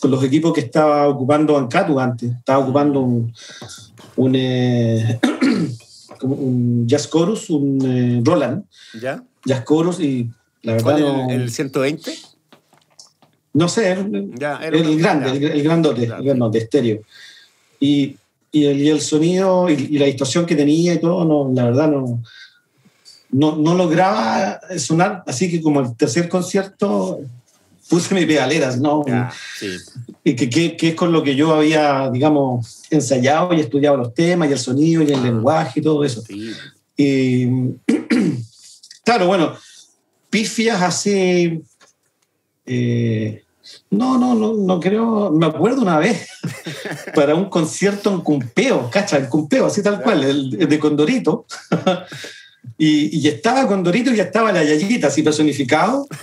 [0.00, 2.30] con los equipos que estaba ocupando Ancatu antes.
[2.30, 3.32] Estaba ocupando un,
[4.16, 5.18] un, eh,
[6.22, 8.64] un Jazz Chorus, un eh, Roland.
[9.00, 9.22] ¿Ya?
[9.44, 10.30] Jazz Chorus y
[10.62, 10.98] la verdad.
[10.98, 12.12] No, el, 120?
[13.54, 17.00] No sé, el, grande, el, el, grandote, el grandote, estéreo.
[17.80, 18.16] Y,
[18.52, 21.90] y, el, y el sonido y, la distorsión que tenía y todo, no, la verdad
[21.90, 22.22] no,
[23.30, 25.24] no, no lograba sonar.
[25.26, 27.20] Así que como el tercer concierto
[27.88, 29.04] puse mis pedaleras, ¿no?
[30.24, 34.48] y que, que, es con lo que yo había, digamos, ensayado y estudiado los temas
[34.48, 35.22] y el sonido y el ah.
[35.22, 36.22] lenguaje y todo eso.
[36.96, 37.46] Y,
[39.04, 39.56] claro, bueno,
[40.30, 41.62] pifias así...
[42.66, 43.42] Eh,
[43.90, 45.30] no, no, no, no creo.
[45.30, 46.28] Me acuerdo una vez
[47.14, 51.46] para un concierto en Cumpeo, cacha, en Cumpeo, así tal cual, el, de Condorito.
[52.76, 56.06] Y, y, estaba con Dorito y ya estaba la Yayita, así personificado.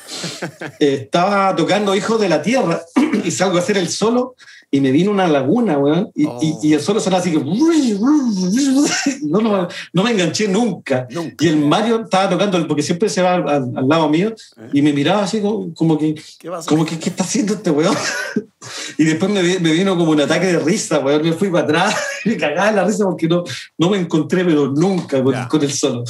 [0.80, 2.82] Eh, estaba tocando Hijos de la Tierra
[3.24, 4.36] y salgo a hacer el solo
[4.76, 6.12] y me vino una laguna, weón.
[6.14, 6.38] Y, oh.
[6.42, 7.40] y, y, el solo sonaba así que.
[9.26, 11.08] No, no, no me enganché nunca.
[11.10, 11.46] nunca.
[11.46, 14.70] Y el Mario estaba tocando, porque siempre se va al, al lado mío, ¿Eh?
[14.74, 16.16] y me miraba así como, como que.
[16.38, 17.96] ¿Qué, como que, ¿qué está haciendo este weón?
[18.98, 21.22] Y después me, me, vino como un ataque de risa, weón.
[21.24, 23.44] Me fui para atrás me cagaba la risa porque no,
[23.78, 26.04] no me encontré, pero nunca con, con el solo.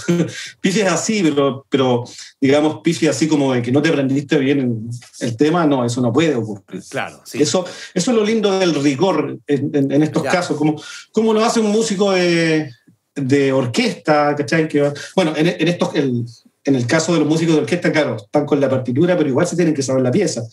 [0.61, 2.03] Pifies así, pero, pero
[2.39, 6.11] digamos, pifies así como de que no te aprendiste bien el tema, no, eso no
[6.13, 6.83] puede ocurrir.
[6.89, 7.41] Claro, sí.
[7.41, 10.31] Eso, eso es lo lindo del rigor en, en, en estos ya.
[10.31, 12.71] casos, como, como lo hace un músico de,
[13.15, 14.67] de orquesta, ¿cachai?
[14.67, 15.95] Que, bueno, en, en estos.
[15.95, 16.25] El,
[16.65, 19.45] en el caso de los músicos de orquesta, claro, están con la partitura, pero igual
[19.45, 20.43] se tienen que saber la pieza.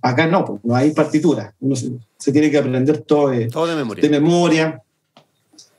[0.00, 1.52] Acá no, pues, no hay partitura.
[1.58, 4.02] Uno se, se tiene que aprender todo, de, todo de, memoria.
[4.02, 4.82] de memoria.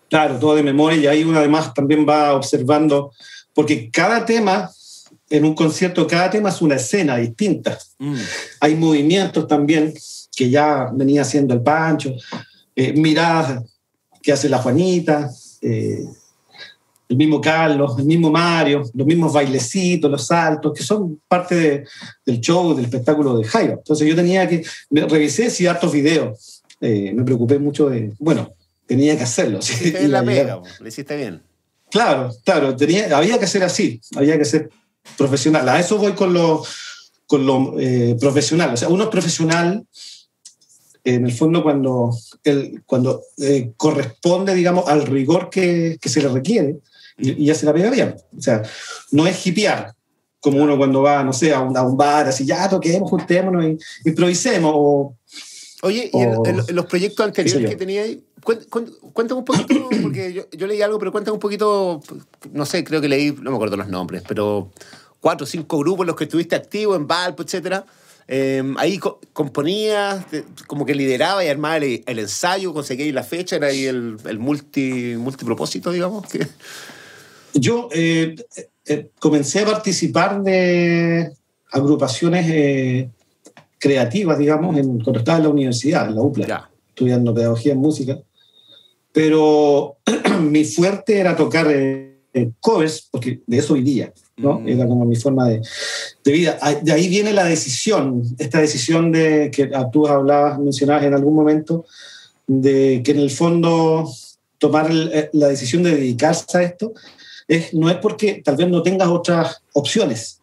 [0.09, 0.97] Claro, todo de memoria.
[0.99, 3.13] Y ahí uno además también va observando,
[3.53, 4.69] porque cada tema,
[5.29, 7.79] en un concierto, cada tema es una escena distinta.
[7.99, 8.15] Mm.
[8.59, 9.93] Hay movimientos también
[10.35, 12.13] que ya venía haciendo el Pancho,
[12.75, 13.63] eh, miradas
[14.21, 15.29] que hace la Juanita.
[15.61, 16.05] Eh,
[17.09, 21.87] el mismo Carlos, el mismo Mario, los mismos bailecitos, los saltos, que son parte de,
[22.23, 23.73] del show, del espectáculo de Jairo.
[23.73, 28.53] Entonces yo tenía que, me revisé si hartos videos, eh, me preocupé mucho de, bueno,
[28.85, 29.59] tenía que hacerlo.
[29.59, 29.91] ¿sí?
[30.07, 31.41] la pega, lo hiciste bien.
[31.89, 34.69] Claro, claro, tenía, había que ser así, había que ser
[35.17, 35.67] profesional.
[35.67, 36.63] A eso voy con lo,
[37.25, 38.75] con lo eh, profesional.
[38.75, 39.83] O sea, uno es profesional
[41.03, 46.29] en el fondo cuando, el, cuando eh, corresponde, digamos, al rigor que, que se le
[46.29, 46.77] requiere
[47.17, 48.15] y, y ya se la pega bien.
[48.37, 48.63] O sea,
[49.11, 49.93] no es hipear,
[50.39, 53.65] como uno cuando va, no sé, a un, a un bar, así, ya toquemos, juntémonos
[53.65, 53.77] y
[54.09, 54.71] improvisemos.
[54.75, 55.15] O,
[55.81, 58.23] Oye, ¿y en, en, los proyectos anteriores que tenía ahí?
[58.41, 62.01] Cuéntame un poquito, porque yo, yo, leí algo, pero cuéntame un poquito,
[62.51, 64.71] no sé, creo que leí, no me acuerdo los nombres, pero
[65.19, 67.85] cuatro o cinco grupos en los que estuviste activo, en Valpo, etcétera.
[68.31, 70.23] Eh, ahí co componías,
[70.67, 74.37] como que lideraba y armaba el, el ensayo, conseguía la fecha, era ahí el, el
[74.37, 76.27] multi, multipropósito, digamos.
[76.27, 76.45] Que
[77.53, 78.35] yo eh,
[78.85, 81.31] eh, comencé a participar de
[81.71, 83.09] agrupaciones eh,
[83.77, 86.69] creativas, digamos, en, cuando estaba en la universidad, en la UPLA, ya.
[86.89, 88.19] estudiando pedagogía en música.
[89.11, 89.97] Pero
[90.41, 91.67] mi fuerte era tocar
[92.59, 94.59] covers, porque de eso vivía, ¿no?
[94.59, 94.67] Mm.
[94.67, 95.61] Era como mi forma de,
[96.23, 96.59] de, vida.
[96.81, 101.85] De ahí viene la decisión, esta decisión de que tú hablabas, mencionabas en algún momento,
[102.47, 104.09] de que en el fondo
[104.57, 106.93] tomar la decisión de dedicarse a esto
[107.47, 110.39] es, no es porque tal vez no tengas otras opciones.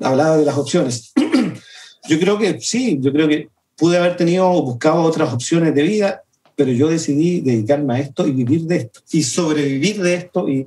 [0.00, 1.12] Hablaba de las opciones.
[2.08, 5.82] yo creo que sí, yo creo que pude haber tenido o buscado otras opciones de
[5.82, 6.22] vida,
[6.56, 10.66] pero yo decidí dedicarme a esto y vivir de esto, y sobrevivir de esto y,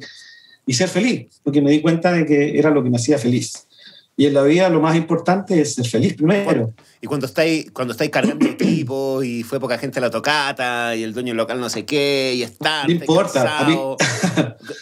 [0.66, 3.68] y ser feliz, porque me di cuenta de que era lo que me hacía feliz.
[4.16, 6.72] Y en la vida lo más importante es ser feliz primero.
[7.02, 11.04] Y cuando estáis, cuando estáis cargando equipos y fue poca gente a la tocata y
[11.04, 12.86] el dueño local no sé qué y está.
[12.86, 13.60] No importa.
[13.60, 13.76] A mí...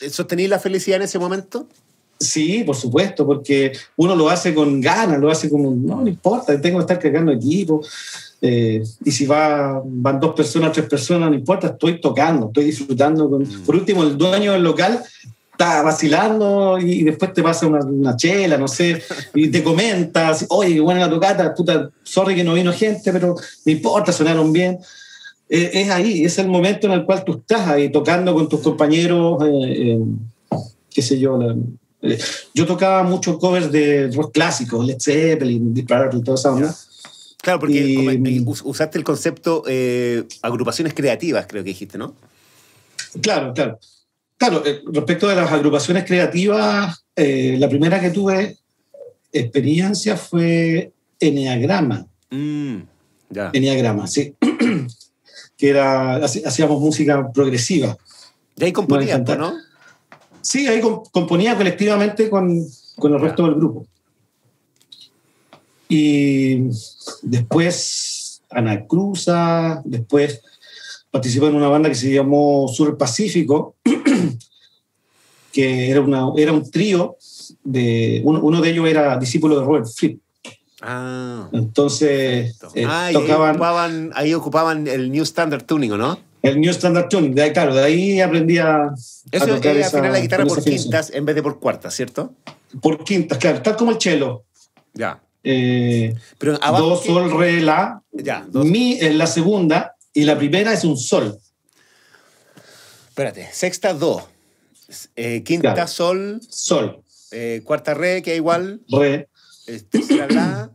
[0.09, 1.65] ¿Sostenéis la felicidad en ese momento?
[2.19, 6.59] Sí, por supuesto, porque uno lo hace con ganas, lo hace como, no, no importa,
[6.61, 7.81] tengo que estar cargando equipo.
[8.39, 13.27] Eh, y si va, van dos personas, tres personas, no importa, estoy tocando, estoy disfrutando.
[13.27, 13.41] Con...
[13.41, 13.63] Mm.
[13.65, 15.01] Por último, el dueño del local
[15.61, 19.01] está vacilando y después te pasa una, una, chela, no sé,
[19.35, 23.35] y te comentas, oye, qué buena la tocata, puta, sorry que no vino gente, pero
[23.65, 24.79] no importa, sonaron bien.
[25.47, 28.61] Eh, es ahí, es el momento en el cual tú estás ahí tocando con tus
[28.61, 29.99] compañeros, eh, eh,
[30.89, 31.37] qué sé yo.
[31.37, 31.55] La,
[32.01, 32.17] eh,
[32.55, 36.75] yo tocaba muchos covers de rock clásicos, Led Zeppelin, Deep Purple, toda esa onda.
[37.41, 39.63] Claro, porque y, usaste el concepto
[40.41, 42.15] agrupaciones creativas, creo que dijiste, ¿no?
[43.21, 43.77] Claro, claro.
[44.41, 48.57] Claro, eh, respecto de las agrupaciones creativas, eh, la primera que tuve
[49.31, 52.07] experiencia fue Enneagrama.
[52.31, 52.77] Mm.
[53.53, 54.33] Enneagrama, sí.
[55.57, 57.95] que era, hacíamos música progresiva.
[58.55, 59.53] Y ahí componías, ¿no?
[60.41, 63.85] Sí, ahí componía colectivamente con, con el resto del grupo.
[65.87, 66.63] Y
[67.21, 70.41] después Ana Cruza, después
[71.11, 73.75] participó en una banda que se llamó Sur Pacífico,
[75.51, 77.17] que era, una, era un trío,
[77.63, 80.21] de, uno, uno, de ellos era discípulo de Robert Fripp.
[80.81, 86.17] Ah, Entonces eh, ah, tocaban, ahí ocupaban, ahí ocupaban el New Standard Tuning, ¿no?
[86.41, 88.89] El New Standard Tuning, de ahí, claro, de ahí aprendí a.
[89.31, 91.93] Eso a tocar es esa, afinar la guitarra por quintas en vez de por cuartas,
[91.93, 92.33] ¿cierto?
[92.81, 94.43] Por quintas, claro, tal como el cello.
[94.93, 95.21] Ya.
[95.43, 98.01] Eh, Pero abajo, do, sol, re, la.
[98.11, 98.65] Ya, dos.
[98.65, 101.39] Mi en la segunda y la primera es un sol.
[103.09, 104.27] Espérate, sexta, do.
[105.15, 105.87] Eh, quinta, Claro.
[105.87, 109.29] sol, Sol, eh, cuarta re, que igual, re.
[109.67, 110.71] eh, tercera la.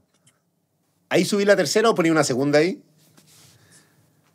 [1.09, 2.81] ¿Ahí subí la tercera o ponía una segunda ahí?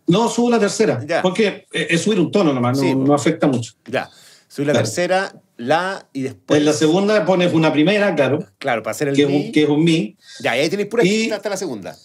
[0.08, 1.04] No, subo la tercera.
[1.06, 1.22] Ya.
[1.22, 2.96] Porque es subir un tono nomás, no, Sí.
[2.96, 3.74] no afecta mucho.
[3.86, 4.10] Ya.
[4.48, 4.86] Subí la Claro.
[4.86, 6.60] tercera, la y después.
[6.60, 9.46] en la segunda pones una primera, claro, Claro, para hacer el que es, mi.
[9.48, 11.98] un, que es un mi, Ya, y ahí tenéis pura Y- hasta la segunda.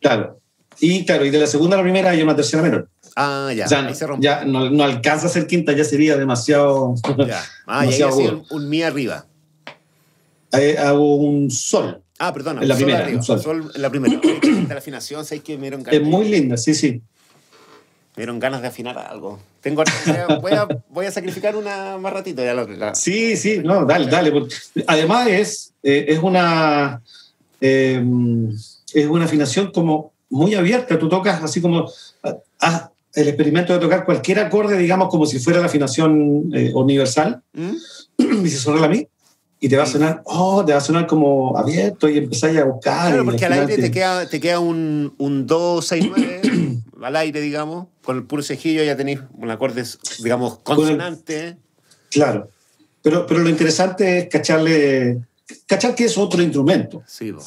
[0.00, 0.40] claro.
[0.80, 2.88] Y claro, y de la segunda a la primera hay una tercera menor.
[3.16, 3.66] Ah, ya.
[3.86, 4.24] ahí se rompe.
[4.24, 6.94] ya no, no alcanza a ser quinta, ya sería demasiado.
[7.26, 7.42] Ya.
[7.66, 8.44] Ah, demasiado hacía agudo.
[8.50, 9.26] un, mi arriba.
[10.52, 12.02] Ahí hago un sol.
[12.18, 12.62] Ah, perdona.
[12.62, 13.40] En la sol primera, arriba, un sol.
[13.40, 14.20] sol en la primera.
[14.68, 16.00] La afinación, ¿sabes que me dieron ganas?
[16.00, 17.02] Es muy linda, sí, sí.
[18.16, 19.38] Me dieron ganas de afinar algo.
[19.60, 19.84] Tengo,
[20.40, 22.42] voy, a, voy, a, sacrificar una más ratito.
[22.42, 24.32] Ya lo, la- Sí, sí, no, dale, dale.
[24.86, 27.00] Además es, eh, es una
[27.60, 28.02] eh,
[28.94, 30.98] es una afinación como muy abierta.
[30.98, 31.86] Tú tocas así como
[32.58, 37.42] haz el experimento de tocar cualquier acorde, digamos, como si fuera la afinación eh, universal,
[37.52, 37.70] ¿Mm?
[38.44, 39.06] y se suena a mí,
[39.58, 42.64] y te va a sonar, oh, te va a sonar como abierto y empezáis a
[42.64, 43.08] buscar.
[43.10, 46.40] Claro, porque al aire te queda, te queda un, un 2, 6, 9,
[47.02, 47.88] al aire, digamos.
[48.04, 49.84] Con el puro cejillo ya tenéis un acorde,
[50.22, 51.56] digamos, el- consonante.
[52.10, 52.48] Claro.
[53.02, 55.18] Pero, pero lo interesante es cacharle,
[55.66, 57.02] cachar que es otro instrumento.
[57.06, 57.42] Sí, po.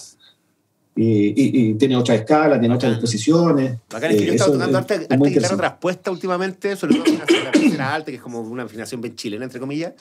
[0.95, 3.77] Y, y- y tiene otra escala, tiene otras disposiciones.
[3.89, 7.19] Bacán es que Eh, yo he estado tocando harta, guitarra traspuesta últimamente, sobre todo en
[7.19, 9.93] la tercera alta, que es como una afinación bien chilena, entre comillas.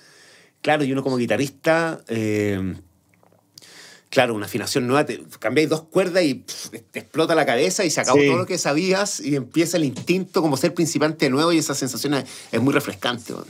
[0.61, 2.75] Claro, y uno como guitarrista, eh,
[4.11, 7.91] claro, una afinación nueva, te cambiáis dos cuerdas y pff, te explota la cabeza y
[7.91, 8.27] se acabó Sí.
[8.27, 11.75] todo lo que sabías y empieza el instinto como ser principiante de nuevo y esa
[11.75, 13.33] sensación es, es muy refrescante.
[13.33, 13.47] weón.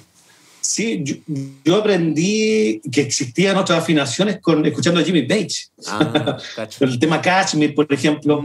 [0.62, 1.16] Sí, yo,
[1.64, 5.66] yo aprendí que existían otras afinaciones con, escuchando a Jimmy Page.
[5.88, 6.38] Ah.
[6.80, 8.44] El tema Kashmir, por ejemplo,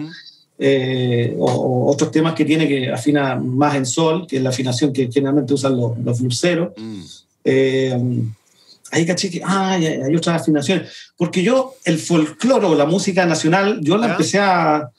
[0.58, 4.50] eh, o, o otros temas que tiene que afina más en sol, que es la
[4.50, 6.70] afinación que generalmente usan los, los bluseros.
[6.76, 7.02] Mm.
[7.44, 8.24] Eh,
[8.92, 10.92] ahí caché que ah, hay, hay otras afinaciones.
[11.16, 14.12] Porque yo, el folclore o la música nacional, yo la ¿Ya?
[14.14, 14.90] empecé a,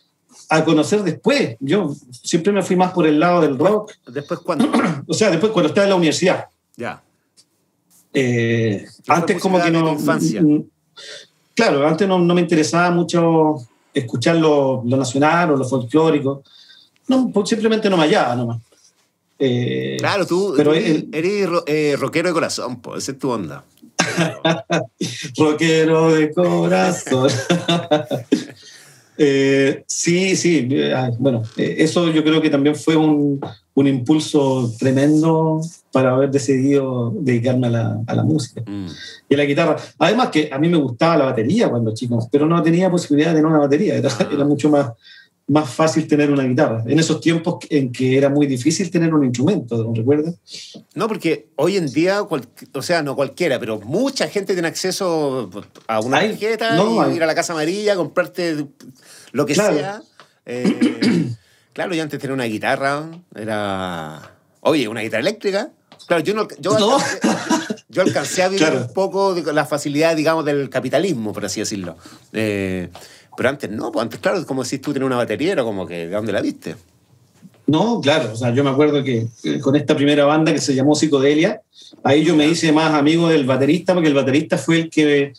[0.50, 1.56] a conocer después.
[1.58, 3.92] Yo siempre me fui más por el lado del rock.
[4.06, 4.70] Después, ¿cuándo?
[5.08, 6.46] O sea, después cuando estaba en la universidad.
[6.76, 7.02] ya.
[8.14, 9.92] Eh, antes como que no...
[9.92, 10.42] infancia?
[10.42, 10.64] mm,
[11.54, 13.56] Claro, antes no, no me interesaba mucho
[13.92, 16.42] escuchar lo, lo nacional o lo folclórico.
[17.08, 18.60] No, pues simplemente no me hallaba nomás.
[19.40, 23.30] Eh, Claro, tú, Pero eres, eres ro- eh, rockero de corazón, pues, esa es tu
[23.30, 23.64] onda.
[25.36, 27.30] rockero de corazón.
[29.20, 33.40] Eh, sí, sí, eh, ay, bueno, eh, eso yo creo que también fue un,
[33.80, 35.60] un impulso tremendo
[35.92, 38.86] para haber decidido dedicarme a la, a la música Mm.
[39.28, 39.76] y a la guitarra.
[39.98, 43.36] Además que a mí me gustaba la batería cuando chico, pero no tenía posibilidad de
[43.36, 44.90] tener una batería, era, era mucho más,
[45.46, 46.82] más fácil tener una guitarra.
[46.86, 50.34] En esos tiempos en que era muy difícil tener un instrumento, ¿no recuerdas?
[50.94, 55.48] No, porque hoy en día, cual- o sea, no cualquiera, pero mucha gente tiene acceso
[55.86, 58.66] a una tarjeta no, y ir a la Casa Amarilla, comprarte
[59.32, 59.76] lo que Claro.
[59.76, 60.02] sea.
[60.46, 61.30] Eh,
[61.78, 64.34] claro, yo antes tenía una guitarra, era...
[64.62, 65.70] Oye, una guitarra eléctrica.
[66.08, 66.96] Claro, yo, no, yo, No.
[66.96, 67.20] alcancé,
[67.88, 68.80] yo alcancé a vivir Claro.
[68.88, 71.96] un poco de la facilidad, digamos, del capitalismo, por así decirlo.
[72.32, 72.88] Eh,
[73.36, 76.08] pero antes no, pues antes, claro, como si tú tenías una batería, era como que,
[76.08, 76.74] ¿de dónde la viste?
[77.68, 79.28] No, claro, o sea, yo me acuerdo que
[79.62, 81.62] con esta primera banda que se llamó Psicodelia,
[82.02, 85.32] ahí yo me hice más amigo del baterista, porque el baterista fue el que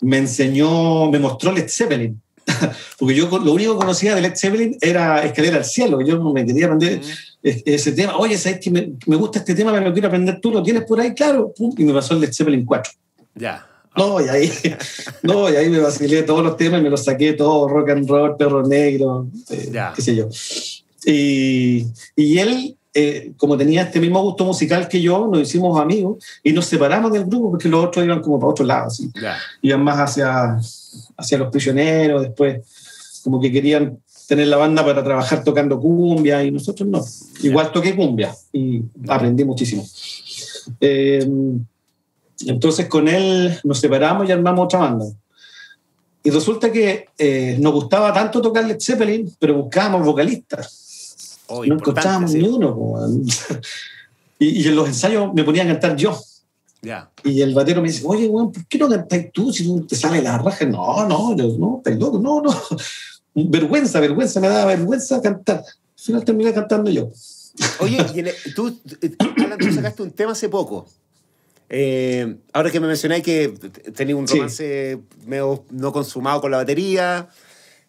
[0.00, 2.20] me enseñó, me mostró Led Zeppelin.
[2.98, 6.44] porque yo lo único que conocía de Led Zeppelin era Escalera al Cielo, yo me
[6.46, 7.00] quería aprender
[7.42, 8.16] es- ese tema.
[8.16, 10.50] Oye, ¿sabes que me, me gusta este tema, me lo quiero aprender tú?
[10.50, 11.14] ¿Lo tienes por ahí?
[11.14, 11.52] Claro.
[11.56, 12.92] Pum, y me pasó el Led Zeppelin 4.
[13.34, 13.64] Ya.
[13.96, 14.52] No, y ahí,
[15.22, 18.08] no, y ahí me vacilé todos los temas y me los saqué todos, rock and
[18.08, 19.92] roll, perro negro, eh, Ya.
[19.94, 20.28] qué sé yo.
[21.04, 26.22] Y, y él, eh, como tenía este mismo gusto musical que yo, nos hicimos amigos
[26.42, 29.10] y nos separamos del grupo porque los otros iban como para otro lado, así.
[29.62, 30.58] Iban más hacia,
[31.18, 36.50] hacia los prisioneros, después como que querían tener la banda para trabajar tocando cumbia y
[36.50, 37.04] nosotros no.
[37.42, 39.86] Igual toqué cumbia y aprendí muchísimo.
[40.80, 41.26] Eh,
[42.46, 45.06] entonces con él nos separamos y armamos otra banda.
[46.22, 51.38] Y resulta que eh, nos gustaba tanto tocar Led Zeppelin, pero buscábamos vocalistas.
[51.46, 52.38] Oh, no encontrábamos sí.
[52.38, 52.98] ni uno.
[54.38, 56.20] y, y en los ensayos me ponían a cantar yo.
[56.82, 57.10] Ya.
[57.24, 59.96] Y el batero me dice, oye, weón, ¿por qué no cantáis tú si tú te
[59.96, 60.64] sale la raja?
[60.64, 62.54] No, no, yo, no, estás loco, no, no.
[63.34, 65.58] Vergüenza, vergüenza, me daba vergüenza cantar.
[65.58, 65.64] Al
[65.96, 67.08] final terminé cantando yo.
[67.80, 70.86] Oye, y el- tú, tú sacaste un tema hace poco.
[71.68, 73.48] Eh, ahora que me mencionáis que
[73.94, 74.34] tenías un Sí.
[74.36, 77.28] romance medio no consumado con la batería,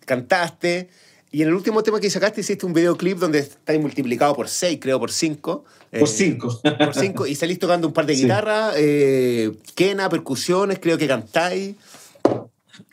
[0.06, 0.90] cantaste.
[1.32, 4.80] Y en el último tema que sacaste hiciste un videoclip donde estáis multiplicado por 6,
[4.82, 5.63] creo, por 5.
[5.99, 6.61] Por 5.
[6.61, 7.27] por 5.
[7.27, 11.75] Y salís tocando un par de guitarras, eh, quena, percusiones, creo que cantáis.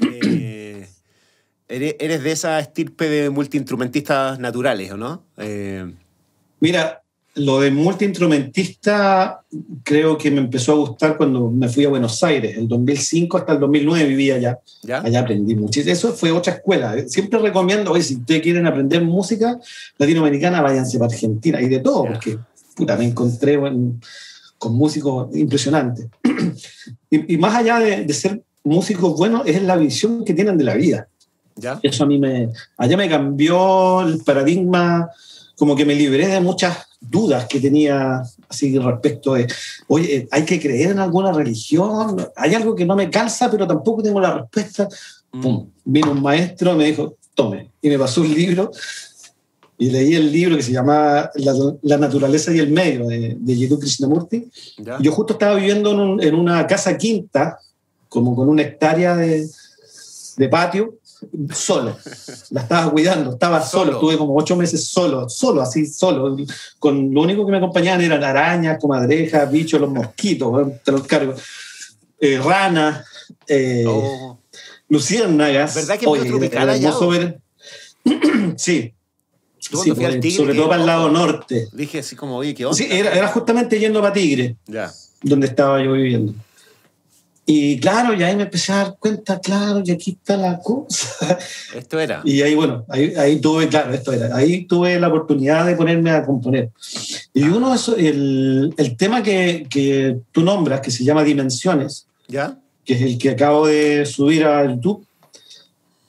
[0.00, 0.86] Eh,
[1.68, 5.24] eres, de esa estirpe de multiinstrumentistas naturales, ¿o no?
[5.38, 5.90] Eh,
[6.60, 7.02] Mira,
[7.36, 9.42] lo de multiinstrumentista
[9.82, 12.56] creo que me empezó a gustar cuando me fui a Buenos Aires.
[12.56, 14.58] El 2005 hasta el 2009 vivía allá.
[15.02, 15.92] Allá aprendí muchísimo.
[15.92, 16.96] Eso fue otra escuela.
[17.06, 19.58] Siempre recomiendo, oye, si ustedes quieren aprender música
[19.98, 21.60] latinoamericana, váyanse para Argentina.
[21.60, 22.38] Y de todo, porque
[22.74, 23.60] puta, me encontré
[24.58, 26.06] con músicos impresionantes.
[27.10, 31.08] y, más allá de, ser músicos buenos, es la visión que tienen de la vida.
[31.54, 31.78] ¿Ya?
[31.82, 32.48] Eso a mí me...
[32.78, 35.10] Allá me cambió el paradigma
[35.56, 39.46] como que me libré de muchas dudas que tenía así respecto de,
[39.88, 44.02] oye, hay que creer en alguna religión, hay algo que no me calza, pero tampoco
[44.02, 44.88] tengo la respuesta.
[45.32, 45.40] Mm.
[45.40, 48.70] Pum, vino un maestro, me dijo, tome, y me pasó un libro,
[49.78, 51.30] y leí el libro que se llama
[51.82, 54.48] La, naturaleza y el medio, de, de Yiddu Krishnamurti.
[55.00, 57.58] Yo justo estaba viviendo en, en, una casa quinta,
[58.08, 59.46] como con una hectárea de,
[60.36, 60.94] de patio,
[61.54, 61.96] solo.
[62.50, 63.98] La estaba cuidando, estaba solo.
[63.98, 66.36] Tuve como ocho meses solo, solo, así, solo.
[66.78, 71.34] Con, lo único que me acompañaban eran arañas, comadrejas, bichos, los mosquitos, te los cargo.
[72.18, 73.04] Eh, ranas,
[73.46, 74.38] eh, oh.
[74.88, 75.74] luciérnagas.
[75.74, 76.92] ¿Verdad que es tropical allá?
[76.98, 77.40] Ver...
[78.56, 78.94] sí.
[79.58, 81.68] sí sobre todo para el lado norte.
[81.72, 82.76] Dije así como, oye, ¿qué onda?
[82.76, 84.90] Sí, era, era justamente yendo para Tigre, ya.
[85.22, 86.34] donde estaba yo viviendo.
[87.48, 91.38] Y claro, y ahí me empecé a dar cuenta, claro, y aquí está la cosa.
[91.76, 92.20] Esto era.
[92.24, 94.34] Y ahí, bueno, ahí, ahí tuve, claro, esto era.
[94.36, 96.70] Ahí tuve la oportunidad de ponerme a componer.
[97.32, 102.58] Y uno, el, el tema que, que, tú nombras, que se llama Dimensiones, ¿Ya?
[102.84, 105.06] que es el que acabo de subir a YouTube,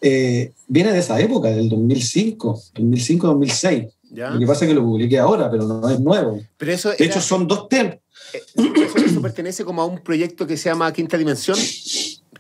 [0.02, 3.92] eh, viene de esa época, del 2005, 2005-2006.
[4.10, 6.40] Lo que pasa es que lo publiqué ahora, pero no es nuevo.
[6.58, 7.98] Pero eso de hecho, son dos temas
[8.34, 11.58] eso, pertenece como a un proyecto que se llama Quinta Dimensión,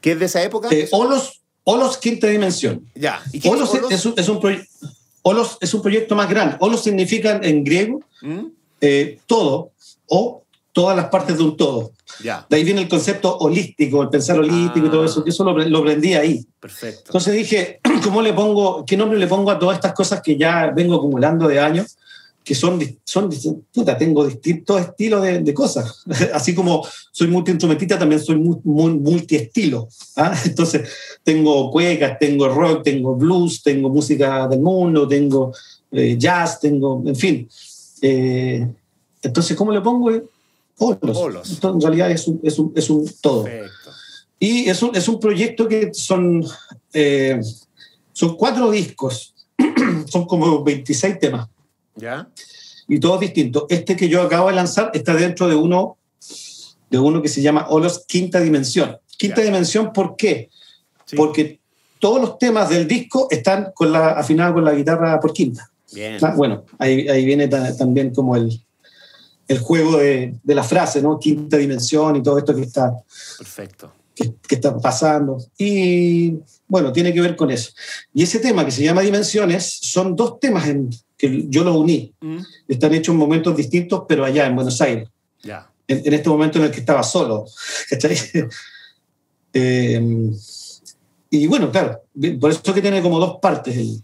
[0.01, 0.69] que es de esa época.
[0.71, 2.85] Eh, Olos, Olos Quinta Dimensión.
[2.95, 3.21] Ya.
[3.45, 4.39] Olos, es, un, es, un
[5.21, 6.57] Olos es un proyecto más grande.
[6.59, 8.45] Olos significa en griego ¿Mm?
[8.81, 9.71] eh, todo
[10.07, 11.91] o todas las partes de un todo.
[12.23, 12.45] Ya.
[12.49, 15.57] De ahí viene el concepto holístico, el pensar holístico y todo eso, que eso lo,
[15.57, 16.45] lo aprendí ahí.
[16.59, 17.03] Perfecto.
[17.07, 20.71] Entonces dije, ¿cómo le pongo, qué nombre le pongo a todas estas cosas que ya
[20.75, 21.97] vengo acumulando de años?
[22.47, 23.29] Que son, son
[23.73, 26.05] puta, tengo distintos estilos de, de, cosas.
[26.33, 26.81] Así como
[27.11, 29.89] soy multiinstrumentista, también soy muy, multiestilo.
[30.15, 30.33] ¿ah?
[30.45, 30.89] Entonces,
[31.23, 35.51] tengo cuecas, tengo rock, tengo blues, tengo música del mundo, tengo
[35.91, 37.49] eh, jazz, tengo, en fin.
[38.01, 38.65] Eh,
[39.21, 40.09] entonces, ¿cómo le pongo?
[40.77, 41.51] Olos.
[41.51, 43.43] Entonces, en realidad es un, es un, es un todo.
[43.43, 43.91] Perfecto.
[44.39, 46.45] Y es un, es un proyecto que son,
[46.93, 47.41] eh,
[48.13, 49.33] son cuatro discos,
[50.07, 51.49] son como 26 temas.
[51.97, 52.29] ¿Ya?
[52.87, 53.65] Y todos distintos.
[53.69, 55.97] Este que yo acabo de lanzar está dentro de uno,
[56.89, 58.97] de uno que se llama Olos Quinta Dimensión.
[59.17, 60.49] Quinta Dimensión, ¿por qué?
[61.15, 61.59] Porque
[61.99, 65.69] todos los temas del disco están con la, afinados con la guitarra por quinta.
[65.91, 66.17] Bien.
[66.21, 68.61] Ah, bueno, ahí, ahí viene también como el,
[69.47, 71.19] el juego de, de, la frase, ¿no?
[71.19, 72.93] Quinta dimensión y todo esto que está.
[73.37, 73.93] Perfecto.
[74.13, 75.37] Que, que, está pasando.
[75.57, 76.35] Y
[76.67, 77.71] bueno, tiene que ver con eso.
[78.13, 82.13] Y ese tema que se llama Dimensiones son dos temas en, que yo los uní.
[82.21, 82.37] Mm.
[82.67, 85.09] Están hechos en momentos distintos, pero allá en Buenos Aires.
[85.87, 87.45] En, este momento en el que estaba solo.
[89.53, 90.31] eh,
[91.29, 92.01] y bueno, claro,
[92.39, 94.03] por eso que tiene como dos partes el,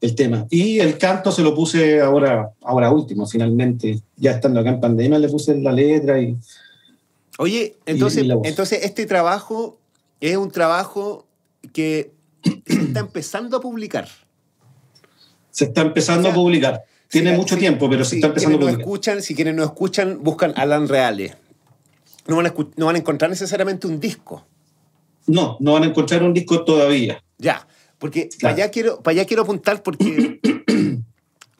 [0.00, 0.46] el, tema.
[0.50, 5.18] Y el canto se lo puse ahora, ahora último, finalmente, ya estando acá en pandemia,
[5.18, 6.36] le puse la letra y...
[7.38, 9.78] Oye, entonces, entonces este trabajo
[10.20, 11.26] es un trabajo
[11.72, 12.12] que
[12.66, 14.08] se está empezando a publicar
[15.56, 16.84] se está empezando a publicar.
[17.08, 18.80] Tiene mucho tiempo, pero se está empezando a publicar.
[18.80, 21.34] escuchan, si quienes no escuchan, buscan Alan Reales.
[22.26, 24.46] No van, a, no van a encontrar necesariamente un disco.
[25.26, 27.24] No, no van a encontrar un disco todavía.
[27.38, 27.66] Ya,
[27.98, 30.40] porque para, allá quiero, para allá quiero apuntar porque...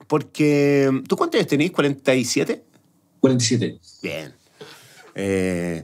[0.07, 1.71] porque ¿Tú cuántos años tenés?
[1.71, 2.61] ¿47?
[3.19, 3.79] 47.
[4.03, 4.35] Bien.
[5.15, 5.83] Eh,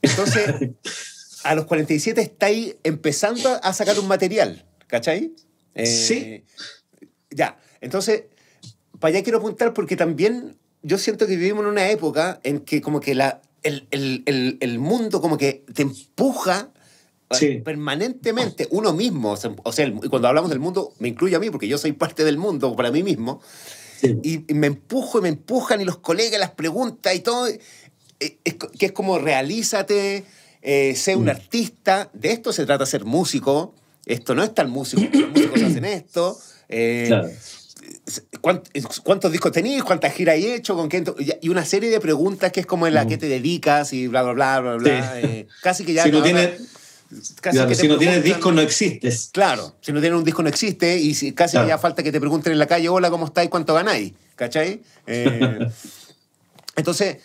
[0.00, 0.70] entonces,
[1.42, 5.32] a los 47 estáis empezando a sacar un material, ¿cachai?
[5.74, 6.44] Eh, sí.
[7.30, 8.24] Ya, entonces,
[8.98, 12.80] para allá quiero apuntar porque también yo siento que vivimos en una época en que
[12.80, 16.70] como que la, el, el, el, mundo como que te empuja
[17.40, 21.68] eh, permanentemente, uno mismo, o sea, cuando hablamos del mundo, me incluye a mí porque
[21.68, 23.40] yo soy parte del mundo para mí mismo,
[24.02, 27.60] y, me empujo y me empujan y los colegas las preguntas y todo, eh,
[28.18, 30.24] es, que es como realízate,
[30.62, 31.30] eh, sé un mm.
[31.30, 33.74] artista, de esto se trata ser músico,
[34.06, 36.36] esto no es tal músico, los músicos hacen esto,
[36.70, 37.28] claro.
[38.40, 39.84] ¿Cuántos discos tenéis?
[39.84, 40.74] ¿Cuántas giras hay hecho?
[40.76, 41.04] ¿Con quién?
[41.40, 44.22] Y una serie de preguntas que es como en la que te dedicas y bla,
[44.22, 45.20] bla, bla, bla, bla.
[45.62, 46.04] casi que ya...
[46.04, 46.60] Si no tienes...
[47.76, 49.30] si no tienes disco no existes.
[49.32, 52.20] Claro, si no tienes un disco no existe y si casi ya falta que te
[52.20, 53.50] pregunten en la calle, hola, ¿cómo estáis?
[53.50, 54.12] ¿Cuánto ganáis?
[54.36, 54.80] ¿Cachai?
[56.76, 57.18] entonces,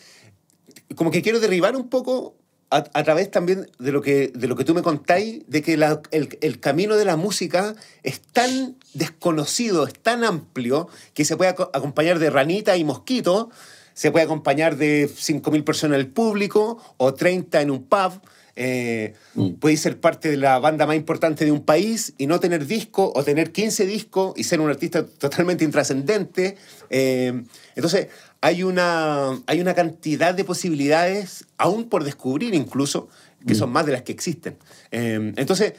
[0.95, 2.35] como que quiero derribar un poco
[2.69, 6.37] a, través también de lo que, de lo que tú me contáis, de que el,
[6.41, 12.19] el, camino de la música es tan desconocido, es tan amplio, que se puede acompañar
[12.19, 13.49] de ranita y mosquito,
[13.93, 18.21] se puede acompañar de 5.000 personas en el público o 30 en un pub.
[18.57, 19.53] Eh, mm.
[19.53, 23.11] Puede ser parte de la banda más importante de un país y no tener disco,
[23.15, 26.57] o tener 15 discos y ser un artista totalmente intrascendente.
[26.89, 27.43] Eh,
[27.75, 28.07] entonces,
[28.45, 33.09] hay una, hay una cantidad de posibilidades, aún por descubrir incluso,
[33.47, 33.57] que mm.
[33.57, 34.55] son más de las que existen.
[34.91, 35.73] Em, entonces,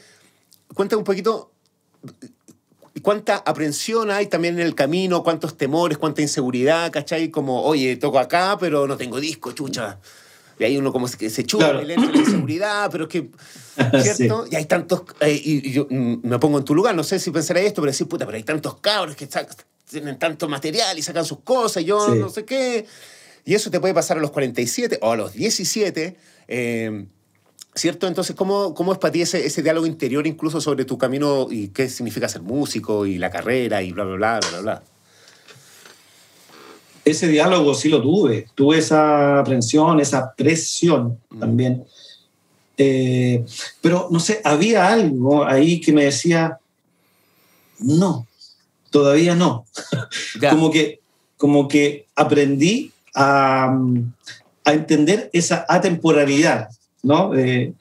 [0.73, 1.53] cuenta un poquito
[3.01, 7.31] cuánta aprensión hay también en el camino, cuántos temores, cuánta inseguridad, ¿cachai?
[7.31, 9.99] Como, oye, toco acá, pero no tengo disco, chucha.
[10.59, 11.79] Y ahí uno como que se chupa claro.
[11.79, 13.31] el la inseguridad, pero es que,
[14.03, 14.45] ¿cierto?
[14.51, 17.31] Y hay tantos, eh, y, yo mm, me pongo en tu lugar, no sé si
[17.31, 19.47] pensaré esto, pero decir, puta, pero hay tantos cabros que están
[19.89, 22.85] tienen tanto material y sacan sus cosas, y yo no sé qué.
[23.45, 26.17] Y eso te puede pasar a los 47 o a los 17.
[26.49, 27.05] Eh,
[27.73, 28.07] ¿Cierto?
[28.07, 31.67] Entonces, ¿cómo, cómo es para ti ese, ese, diálogo interior incluso sobre tu camino y
[31.67, 34.83] qué significa ser músico y la carrera y bla, bla, bla, bla, bla?
[37.05, 38.47] Ese diálogo sí lo tuve.
[38.53, 41.39] Tuve esa aprensión, esa presión mm.
[41.39, 41.85] también.
[42.77, 43.45] Eh,
[43.79, 46.59] pero, no sé, había algo ahí que me decía,
[47.79, 48.26] no,
[48.97, 49.65] todavía no.
[50.49, 50.99] como, que,
[51.37, 53.77] como que aprendí a,
[54.67, 56.69] a entender esa atemporalidad,
[57.03, 57.29] ¿no?
[57.29, 57.73] De,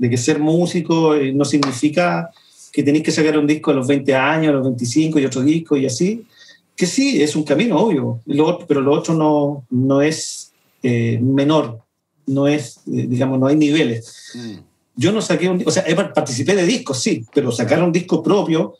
[0.00, 2.30] que ser músico eh, no significa
[2.72, 5.42] que tenéis que sacar un disco a los 20 años, a los 25 y otro
[5.42, 6.24] disco y así.
[6.76, 8.20] Que sí, es un camino, obvio,
[8.66, 11.80] pero lo otro no, no es eh, menor,
[12.26, 14.32] no es, eh, digamos, no hay niveles.
[14.34, 14.58] Mm.
[14.96, 15.84] Yo no saqué un o sea,
[16.14, 18.74] participé de discos, sí, pero sacar un disco propio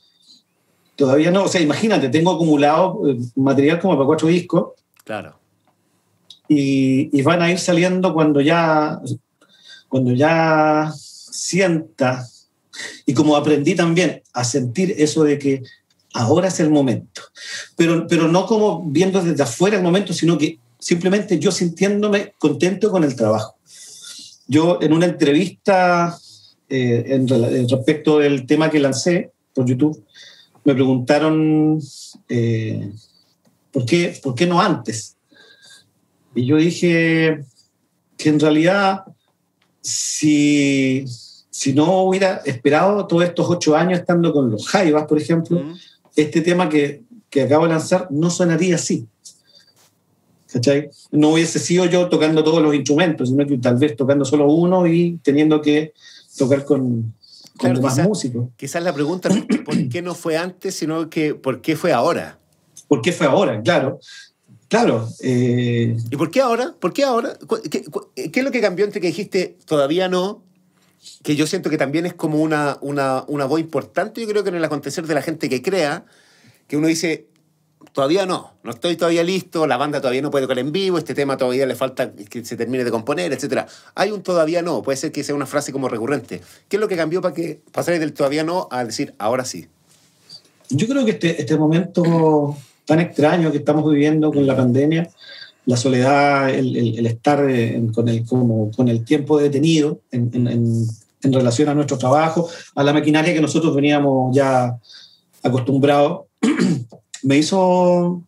[0.99, 4.73] Todavía no, o sea, imagínate, tengo acumulado eh, material como para cuatro discos.
[5.05, 5.39] Claro.
[6.49, 9.01] Y, van a ir saliendo cuando ya,
[9.89, 12.27] cuando ya sienta,
[13.07, 15.63] y como aprendí también a sentir eso de que
[16.15, 17.23] ahora es el momento,
[17.77, 22.91] pero, pero no como viendo desde afuera el momento, sino que simplemente yo sintiéndome contento
[22.91, 23.57] con el trabajo.
[24.49, 26.19] Yo en una entrevista
[26.69, 27.29] eh, en,
[27.69, 30.05] respecto del tema que lancé por YouTube,
[30.69, 31.81] me preguntaron
[32.29, 32.93] eh,
[33.73, 35.17] ¿por, qué, ¿por qué no antes?
[36.35, 37.41] Y yo dije
[38.19, 39.05] que en realidad
[39.81, 41.07] si,
[41.49, 45.63] si no hubiera esperado todos estos ocho años estando con los Jaivas, por ejemplo,
[46.15, 47.01] este tema que,
[47.31, 49.07] que acabo de lanzar no sonaría así.
[50.53, 50.91] ¿Cachai?
[51.11, 54.87] No hubiese sido yo tocando todos los instrumentos, sino que tal vez tocando solo uno
[54.87, 55.95] y teniendo que
[56.37, 57.15] tocar con,
[57.59, 58.49] claro, más músicos.
[58.57, 61.93] Quizás la pregunta no es por qué no fue antes, sino que por qué fue
[61.93, 62.39] ahora.
[62.87, 63.61] ¿Por qué fue ahora?
[63.63, 64.01] Claro.
[64.69, 65.09] Claro.
[65.21, 66.75] Eh, ¿Y por qué ahora?
[66.79, 67.37] ¿Por qué ahora?
[67.71, 67.85] ¿Qué,
[68.15, 70.43] es lo que cambió entre que dijiste todavía no?
[71.23, 74.51] Que yo siento que también es como una, una, una voz importante, yo creo que
[74.51, 76.05] en el acontecer de la gente que crea,
[76.67, 77.29] que uno dice,
[77.93, 81.15] todavía no, no estoy todavía listo, la banda todavía no puede tocar en vivo, este
[81.15, 83.67] tema todavía le falta que se termine de componer, etc.
[83.95, 86.41] Hay un todavía no, puede ser que sea una frase como recurrente.
[86.69, 89.67] ¿Qué es lo que cambió para que pasarais del todavía no a decir ahora sí?
[90.71, 95.09] Yo creo que este, este momento tan extraño que estamos viviendo con la pandemia,
[95.67, 97.39] la soledad, el, estar
[97.93, 100.87] con, el, con el tiempo detenido en, en,
[101.23, 104.79] en relación a nuestro trabajo, a la maquinaria que nosotros veníamos ya
[105.43, 106.23] acostumbrados
[107.23, 108.23] me hizo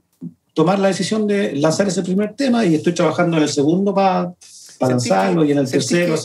[0.55, 4.35] tomar la decisión de lanzar ese primer tema y estoy trabajando en el segundo para
[4.81, 6.17] lanzarlo y en el tercero.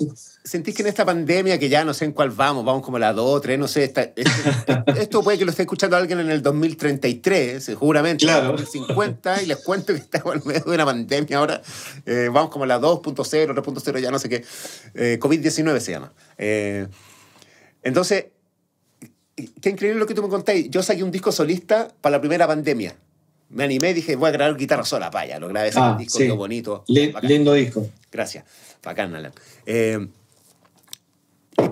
[0.45, 3.13] ¿Sentís que en esta pandemia, que ya no sé en cuál vamos, vamos como la
[3.13, 3.91] 2, 3, no sé,
[4.95, 8.51] esto, puede que lo esté escuchando alguien en el 2033, seguramente, claro.
[8.51, 11.63] 2050, y les cuento que estamos en medio de una pandemia ahora,
[12.05, 14.45] eh, vamos como la 2.0, 3.0, ya no sé qué,
[14.93, 16.13] eh, COVID-19 se llama.
[16.37, 16.87] Eh,
[17.81, 18.25] entonces,
[19.35, 20.69] qué increíble lo que tú me contáis.
[20.69, 22.95] Yo saqué un disco solista para la primera pandemia.
[23.49, 25.39] Me animé y dije, voy a grabar guitarra sola, vaya.
[25.39, 26.29] Lo grabé, ese ah, disco, sí.
[26.29, 26.83] bonito.
[26.87, 27.87] lindo disco.
[28.11, 28.45] Gracias.
[28.83, 29.33] Bacán, Alan.
[29.65, 30.07] Eh,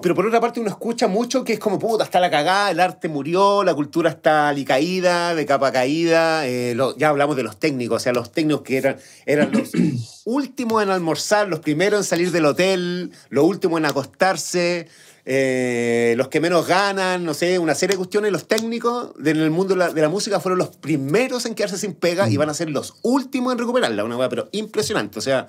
[0.01, 2.80] pero por otra parte uno escucha mucho que es como, puta, está la cagada, el
[2.80, 6.47] arte murió, la cultura está alicaída, de capa caída.
[6.47, 9.72] Eh, ya hablamos de los técnicos, o sea, los técnicos que eran, eran los
[10.26, 14.88] últimos en almorzar, los primeros en salir del hotel, los últimos en acostarse,
[15.26, 19.51] eh, los que menos ganan, no sé, una serie de cuestiones, los técnicos en el
[19.51, 22.49] mundo de la, de la música fueron los primeros en quedarse sin pega y van
[22.49, 25.19] a ser los últimos en recuperarla, una weá, pero impresionante.
[25.19, 25.47] O sea,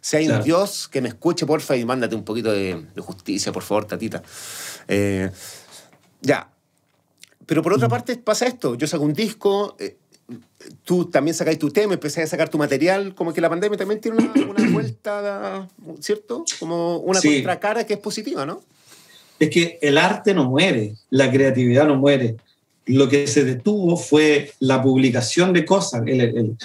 [0.00, 0.42] si hay un.
[0.42, 4.22] Dios que me escuche, porfa, y mándate un poquito de, de justicia, por favor, tatita.
[4.88, 5.30] Eh,
[6.20, 6.48] ya.
[7.46, 9.96] Pero por otra parte pasa esto, yo saco un disco, eh,
[10.84, 14.00] tú también sacáis tu tema, empecé a sacar tu material, como que la pandemia también
[14.00, 15.68] tiene una, una vuelta,
[16.00, 16.44] ¿cierto?
[16.58, 17.34] Como una Sí.
[17.34, 18.62] contracara que es positiva, ¿no?
[19.42, 22.36] Es que el arte no muere, la creatividad no muere.
[22.86, 26.56] Lo que se detuvo fue la publicación de cosas, el- el-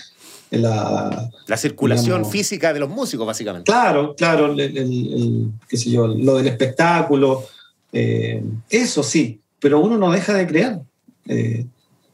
[0.51, 3.69] el- la, La circulación Digamos- física de los músicos, básicamente.
[3.71, 7.45] Claro, claro, qué sé yo, lo del espectáculo,
[7.91, 10.79] eh, eso sí, pero uno no deja de crear.
[11.27, 11.65] Eh,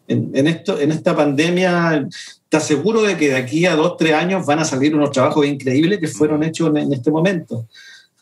[0.07, 2.07] en, en esto, en esta pandemia,
[2.49, 5.45] te aseguro de que de aquí a dos, tres años van a salir unos trabajos
[5.45, 7.65] increíbles que fueron hechos en, en este momento.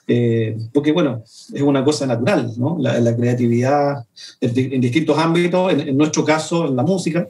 [0.08, 2.78] Eh, porque, bueno, es una cosa natural, ¿no?
[2.80, 4.06] La, la creatividad
[4.42, 7.28] en, di- en distintos ámbitos, en, en nuestro caso, en la música,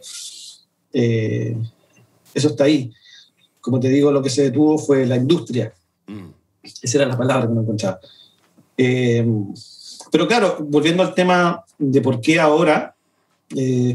[0.93, 1.55] eh,
[2.33, 2.91] eso está ahí.
[3.59, 5.71] Como te digo, lo que se detuvo fue la industria.
[6.07, 6.29] Mm.
[6.81, 7.99] Esa era la palabra que no encontraba.
[8.77, 9.25] Eh,
[10.11, 12.95] pero claro, volviendo al tema de por qué ahora,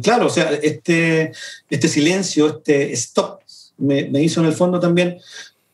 [0.03, 1.33] claro, o sea, este,
[1.69, 3.41] este silencio, este stop,
[3.79, 5.19] me, me hizo en el fondo también,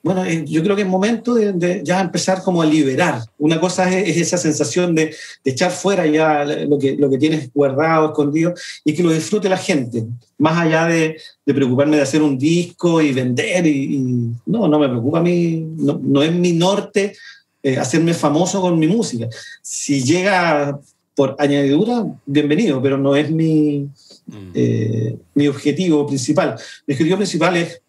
[0.03, 3.23] bueno, eh, yo creo que es momento de, de ya empezar como a liberar.
[3.39, 7.19] Una cosa es, es esa sensación de, de echar fuera ya lo que, lo que
[7.19, 8.53] tienes guardado, escondido,
[8.85, 10.05] y que lo disfrute la gente,
[10.39, 13.99] más allá de, de preocuparme de hacer un disco y vender, y, y
[14.47, 17.15] no, no me preocupa a mí, no, no es mi norte
[17.63, 19.29] eh, hacerme famoso con mi música.
[19.63, 20.79] Si llega
[21.15, 23.89] por añadidura, bienvenido, pero no es mi,
[24.25, 24.53] Mm.
[24.55, 26.55] eh, mi objetivo principal.
[26.87, 27.83] Mi objetivo principal es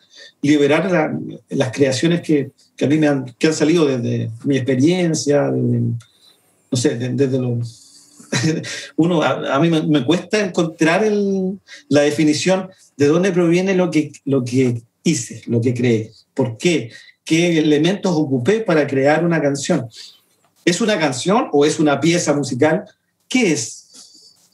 [0.43, 1.19] liberar la-
[1.49, 5.79] las creaciones que, que a mí me han, que han salido desde mi experiencia, desde,
[5.79, 7.59] no sé, de- desde lo...
[8.97, 13.89] Uno, a, a mí me, me cuesta encontrar el- la definición de dónde proviene lo
[13.89, 16.91] que, lo que hice, lo que creé, por qué,
[17.23, 19.87] qué elementos ocupé para crear una canción.
[20.65, 22.83] ¿Es una canción o es una pieza musical?
[23.27, 23.82] ¿Qué es?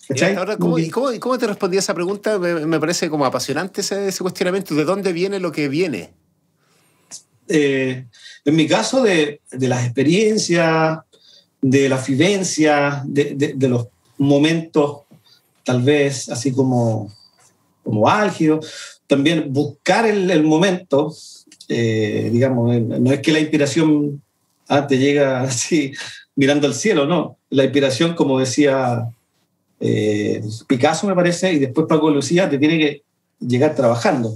[0.10, 0.36] Y ¿Cachai?
[0.36, 2.40] ahora, ¿cómo, y cómo, y cómo te respondí a esa pregunta?
[2.40, 4.74] Me, me parece como apasionante ese, ese cuestionamiento.
[4.74, 6.14] ¿De dónde viene lo que viene?
[7.48, 8.06] eh,
[8.46, 11.00] en mi caso, de, de las experiencias,
[11.62, 13.88] de las vivencias, de, de- de los
[14.18, 15.02] momentos
[15.64, 17.12] tal vez así como,
[17.84, 21.14] como álgidos, también buscar el, el momento,
[21.68, 24.22] eh, digamos, eh, no es que la inspiración
[24.68, 25.92] ah, te llega así
[26.36, 29.10] mirando al cielo, no, la inspiración, como decía
[29.80, 33.04] eh, Picasso, me parece, y después Paco Lucía, te tiene que
[33.40, 34.34] llegar trabajando.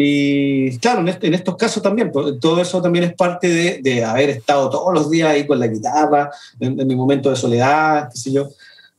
[0.00, 4.04] Y claro, en, este- en estos casos también, todo eso también es parte de, de
[4.04, 8.08] haber estado todos los días ahí con la guitarra, en, en mi momento de soledad,
[8.12, 8.48] qué sé yo,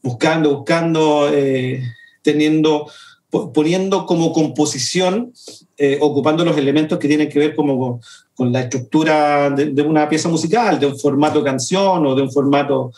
[0.04, 1.82] buscando, buscando, eh,
[2.22, 2.90] teniendo,
[3.30, 5.32] po- poniendo como composición,
[5.78, 8.02] eh, ocupando los elementos que tienen que ver como con,
[8.36, 12.32] con la estructura de, de una pieza musical, de un formato canción o de un
[12.32, 12.92] formato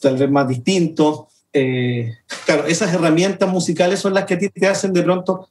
[0.00, 1.26] tal vez más distinto.
[1.52, 2.14] Eh,
[2.46, 5.48] claro, esas herramientas musicales son las que a ti te hacen de pronto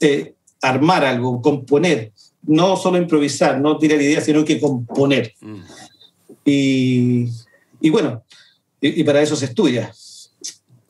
[0.00, 2.12] eh, armar algo, componer,
[2.42, 5.34] no solo improvisar, no tirar ideas, sino que componer.
[5.40, 5.60] Mm.
[6.44, 7.28] Y,
[7.80, 8.22] y bueno,
[8.80, 9.92] y, y para eso se estudia.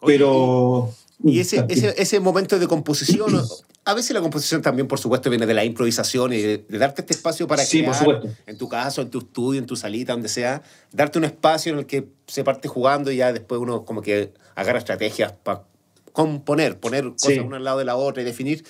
[0.05, 0.93] Pero...
[1.25, 3.43] Y ese, ese, ese momento de composición,
[3.85, 7.01] a veces la composición también, por supuesto, viene de la improvisación y de, de darte
[7.03, 10.29] este espacio para Sí, crear, en tu caso, en tu estudio, en tu salita, donde
[10.29, 10.63] sea,
[10.93, 14.35] darte un espacio en el que se parte jugando y ya después uno como que
[14.55, 15.63] agarra estrategias para
[16.13, 17.39] componer, poner cosas Sí.
[17.39, 18.65] una al lado de la otra y definir.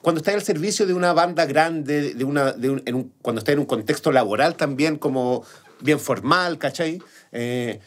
[0.00, 3.38] Cuando estás al servicio de una banda grande, de una, de un- en un- cuando
[3.40, 5.44] estás en un contexto laboral también como
[5.80, 7.00] bien formal, ¿cachai?
[7.32, 7.80] Eh,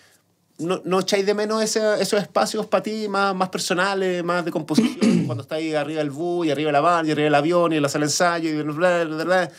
[0.59, 4.51] ¿No, no echáis de menos ese- esos espacios para ti más, más personales, más de
[4.51, 4.97] composición?
[5.27, 7.73] cuando estás ahí arriba del bus y arriba de la van y arriba del avión
[7.73, 9.51] y en la sala de ensayo y bla, bla, bla.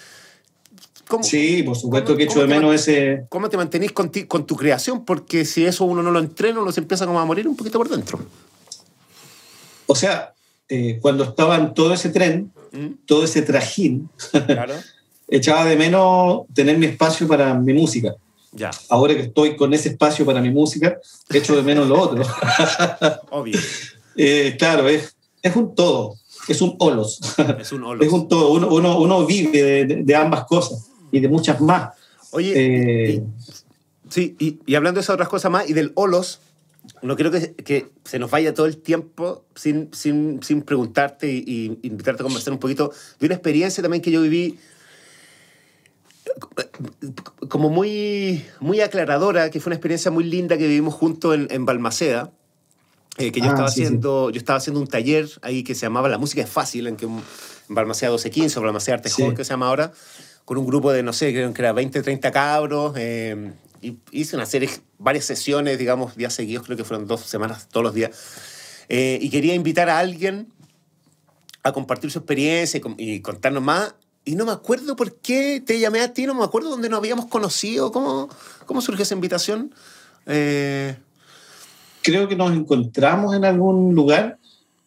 [1.07, 3.25] ¿Cómo, Sí, por supuesto ¿Cómo- que echo de menos ese...
[3.29, 5.05] ¿Cómo te mantenís con, ti- con tu creación?
[5.05, 7.79] Porque si eso uno no lo entrena, uno se empieza como a morir un poquito
[7.79, 8.19] por dentro.
[9.87, 10.35] O sea,
[10.69, 13.07] eh, cuando estaba en todo ese tren, ¿Mm?
[13.07, 14.11] todo ese trajín,
[14.47, 14.75] Claro.
[15.29, 18.15] echaba de menos tener mi espacio para mi música.
[18.53, 20.99] Ya, Ahora que estoy con ese espacio para mi música,
[21.31, 22.23] echo de menos lo otro.
[23.31, 23.59] obvio.
[24.17, 26.15] Eh, claro, es, es un todo,
[26.49, 27.21] es un holos.
[27.61, 28.07] Es un holos.
[28.07, 31.91] Es un todo, uno, uno, uno vive de, de- ambas cosas y de muchas más.
[32.31, 33.23] Oye, Eh, y-
[34.11, 36.41] sí, y, y hablando de esas otras cosas más y del holos,
[37.03, 41.79] no quiero que, que se nos vaya todo el tiempo sin, sin, sin preguntarte y,
[41.83, 44.59] y invitarte a conversar un poquito de una experiencia también que yo viví
[47.49, 51.65] como muy, muy aclaradora, que fue una experiencia muy linda que vivimos juntos en, en
[51.65, 52.31] Balmaceda.
[53.17, 55.83] Eh, que yo, Ah, estaba sí, haciendo, yo estaba haciendo un taller ahí que se
[55.83, 57.21] llamaba La Música es Fácil, en, que, en
[57.69, 59.23] Balmaceda 1215 o Balmaceda Arte Sí.
[59.23, 59.93] Joven, que se llama ahora,
[60.45, 62.93] con un grupo de, no sé, creo que era 20, 30 cabros.
[62.97, 64.69] eh, y hice una serie,
[64.99, 68.11] varias sesiones, digamos, días seguidos, creo que fueron dos semanas, todos los días.
[68.89, 70.53] Eh, y quería invitar a alguien
[71.63, 73.95] a compartir su experiencia y, y contarnos más.
[74.29, 76.99] Y no me acuerdo por qué te llamé a ti, no me acuerdo dónde nos
[76.99, 78.29] habíamos conocido, cómo,
[78.67, 79.73] cómo surgió esa invitación.
[80.27, 80.95] Eh,
[82.03, 84.37] Creo que nos encontramos en algún lugar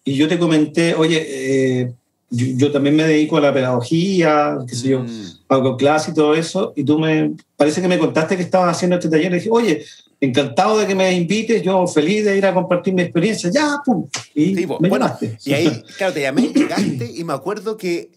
[0.05, 1.91] y yo te comenté, oye, eh,
[2.29, 6.13] yo, yo también me dedico a la pedagogía, qué sé yo, mm, hago clase y
[6.13, 9.35] todo eso, y tú me, parece que me contaste que estabas haciendo este taller, y
[9.35, 9.83] dije, oye,
[10.19, 14.07] encantado de que me invites, yo feliz de ir a compartir mi experiencia, ya, pum,
[14.35, 15.39] y Sí, me bueno, llamaste.
[15.45, 18.11] y ahí, claro, te llamé, llegaste y me acuerdo que,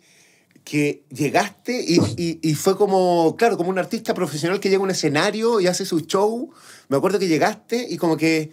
[0.64, 4.84] que llegaste y, y- y fue como, claro, como un artista profesional que llega a
[4.84, 6.50] un escenario y hace su show.
[6.88, 8.50] Me acuerdo que llegaste y como que,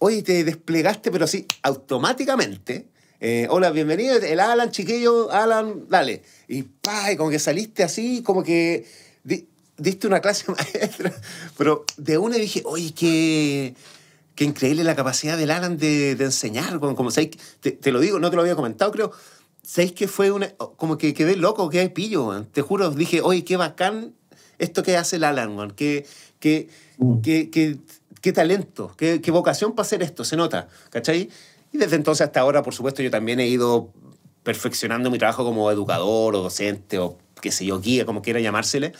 [0.00, 2.88] oye, te desplegaste, pero así, automáticamente.
[3.20, 6.22] Eh, hola, bienvenido, el Alan, chiquillo, Alan, dale.
[6.48, 8.84] Y pa, y como que saliste así, como que
[9.22, 9.46] di-
[9.76, 11.12] diste una clase maestra,
[11.56, 13.76] pero de una dije, oye, qué,
[14.34, 16.80] qué increíble la capacidad del Alan de, de enseñar.
[16.80, 17.12] Como, como.
[17.12, 17.28] Te,
[17.70, 19.12] te lo digo, no te lo había comentado, creo.
[19.62, 20.48] ¿Sabéis que fue una.
[20.50, 22.44] Como que quedé loco, quedé pillo.
[22.52, 24.12] Te juro, dije, oye, qué bacán
[24.58, 25.70] esto que hace el Alan.
[25.72, 26.06] Qué,
[26.40, 27.20] qué, Mm.
[27.20, 27.78] qué, qué,
[28.20, 31.28] qué talento, qué, qué vocación para hacer esto, se nota, ¿cachai?
[31.72, 33.90] Y desde entonces hasta ahora, por supuesto, yo también he ido
[34.42, 38.92] perfeccionando mi trabajo como educador o docente o qué sé yo, guía, como quiera llamársele.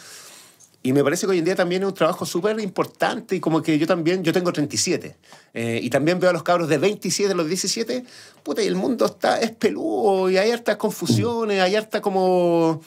[0.83, 3.63] Y me parece que hoy en día también es un trabajo súper importante y como
[3.63, 5.17] que yo también, yo tengo 37
[5.55, 8.05] eh, y también veo a los cabros de 27, a los 17,
[8.43, 12.83] puta, y el mundo está, es peludo y hay hartas confusiones, hay harta como,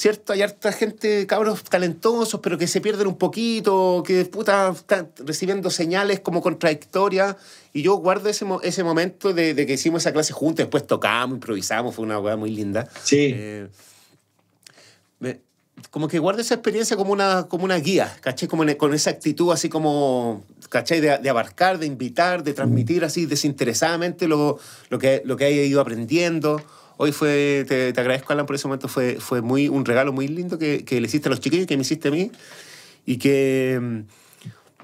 [0.00, 5.10] cierto, hay harta gente, cabros talentosos, pero que se pierden un poquito, que puta, están
[5.24, 7.36] recibiendo señales como contradictorias.
[7.72, 11.36] Y yo guardo ese, ese momento de, de que hicimos esa clase juntos, después tocamos,
[11.36, 12.88] improvisamos, fue una weá muy linda.
[13.02, 13.68] Sí, Eh,
[15.90, 18.48] como que guardo esa experiencia como una, como una guía, ¿cachai?
[18.48, 21.00] Como en- con esa actitud así como, ¿cachai?
[21.00, 24.58] De, de abarcar, de invitar, de transmitir así desinteresadamente lo,
[24.90, 26.62] lo, que, lo que he ido aprendiendo.
[26.98, 30.28] Hoy fue, te, te agradezco, Alan, por ese momento, fue, fue muy, un regalo muy
[30.28, 32.30] lindo que, que le hiciste a los chiquillos, que me hiciste a mí,
[33.06, 34.00] y que mm,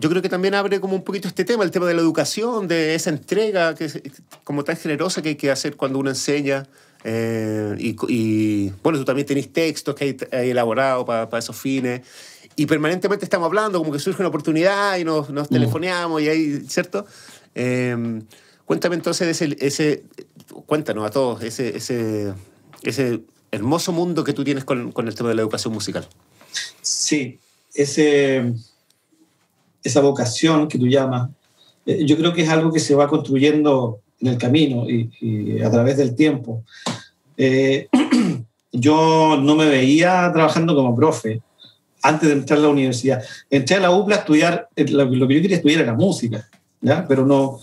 [0.01, 2.69] yo creo que también abre como un poquito este tema, el tema de la educación,
[2.69, 3.91] de esa entrega que
[4.45, 6.67] como tan generosa que hay que hacer cuando uno enseña.
[7.09, 12.03] Eh, y, y, bueno, tú también tenés textos que hay, hay elaborado para esos fines.
[12.57, 16.61] Y permanentemente estamos hablando, como que surge una oportunidad y nos, nos telefoneamos y ahí,
[16.69, 17.07] ¿cierto?
[17.55, 18.21] Eh,
[18.65, 20.03] cuéntame entonces ese, ese,
[20.65, 22.33] cuéntanos a todos, ese, ese,
[22.83, 23.21] ese
[23.53, 26.09] hermoso mundo que tú tienes con, con el tema de la educación musical.
[26.83, 27.39] sí,
[27.75, 28.53] ese,
[29.85, 31.31] esa vocación que tú llamas,
[31.85, 35.63] eh, yo creo que es algo que se va construyendo en el camino y, y
[35.63, 36.65] a través del tiempo.
[37.37, 37.89] Eh,
[38.73, 41.41] yo no me veía trabajando como profe
[42.03, 43.23] antes de entrar a la universidad.
[43.51, 46.49] Entré a la UPLA a estudiar, eh, lo, que yo quería estudiar era música,
[46.81, 47.05] ¿ya?
[47.09, 47.59] pero no,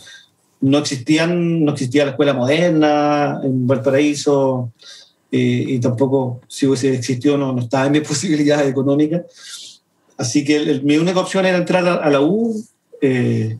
[0.61, 4.71] no, existían, no existía la escuela moderna en Valparaíso
[5.31, 9.21] eh, y tampoco si hubiese existido no, no estaba en mis posibilidades económicas.
[10.17, 12.63] Así que el- el- mi única opción era entrar a, a la U,
[13.01, 13.57] eh,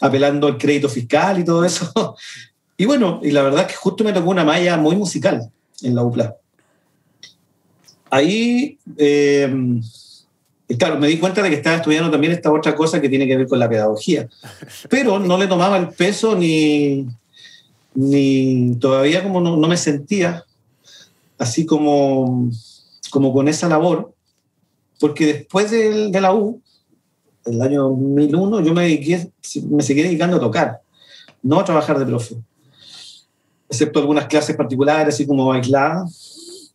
[0.00, 1.92] apelando al crédito fiscal y todo eso.
[2.76, 5.50] Y bueno, y la verdad es que justo me tocó una malla muy musical
[5.82, 6.36] en la UPLA.
[8.10, 9.80] Ahí, eh,
[10.68, 13.26] y claro, me di cuenta de que estaba estudiando también esta otra cosa que tiene
[13.26, 14.28] que ver con la pedagogía,
[14.88, 17.06] pero no le tomaba el peso ni,
[17.94, 20.44] ni todavía como no, no me sentía
[21.38, 22.50] así como,
[23.10, 24.14] como con esa labor,
[25.00, 26.60] porque después del- de, la U,
[27.44, 29.30] el año 2001, yo me, dediqué,
[29.68, 30.80] me seguí dedicando a tocar,
[31.42, 32.36] no a trabajar de profe,
[33.74, 36.72] excepto algunas clases particulares, así como aisladas.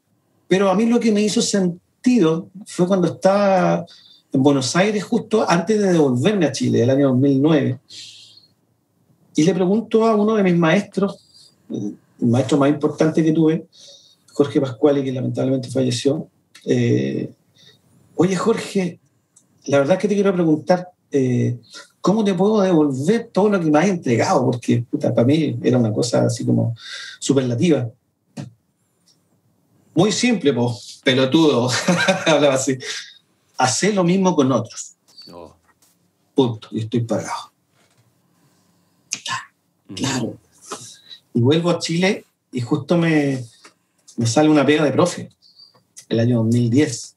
[0.48, 3.86] Pero a mí lo que me hizo sentido fue cuando estaba
[4.32, 7.80] en Buenos Aires justo antes de devolverme a Chile, el año 2009.
[9.36, 13.66] Y le pregunto a uno de mis maestros, el maestro más importante que tuve,
[14.34, 16.28] Jorge Pascuali, que lamentablemente falleció.
[16.66, 17.32] eh,
[18.16, 19.00] Oye, Jorge,
[19.66, 21.58] la verdad es que te quiero preguntar, eh,
[22.02, 24.46] ¿cómo te puedo devolver todo lo que me has entregado?
[24.46, 26.76] Porque puta, para mí era una cosa así como
[27.20, 27.90] superlativa.
[29.94, 31.70] Muy simple, pues, pelotudo,
[32.26, 32.78] hablaba así.
[33.58, 34.96] Hacé lo mismo con otros.
[35.32, 35.54] Oh.
[36.34, 36.70] Punto.
[36.72, 37.52] Y estoy pagado.
[39.96, 40.38] Claro.
[41.34, 43.44] Y vuelvo a Chile y justo me,
[44.18, 45.30] me sale una pega de profe,
[46.08, 47.16] el año 2010.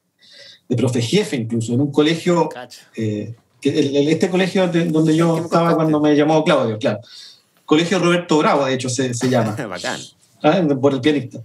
[0.69, 2.49] de profe jefe incluso, en un colegio,
[2.95, 6.99] eh, este colegio donde yo estaba cuando me llamó Claudio, claro.
[7.65, 9.55] Colegio Roberto Bravo, de hecho, se, se llama.
[9.69, 9.99] Bacán.
[10.43, 10.61] ¿Ah?
[10.79, 11.39] Por el pianista.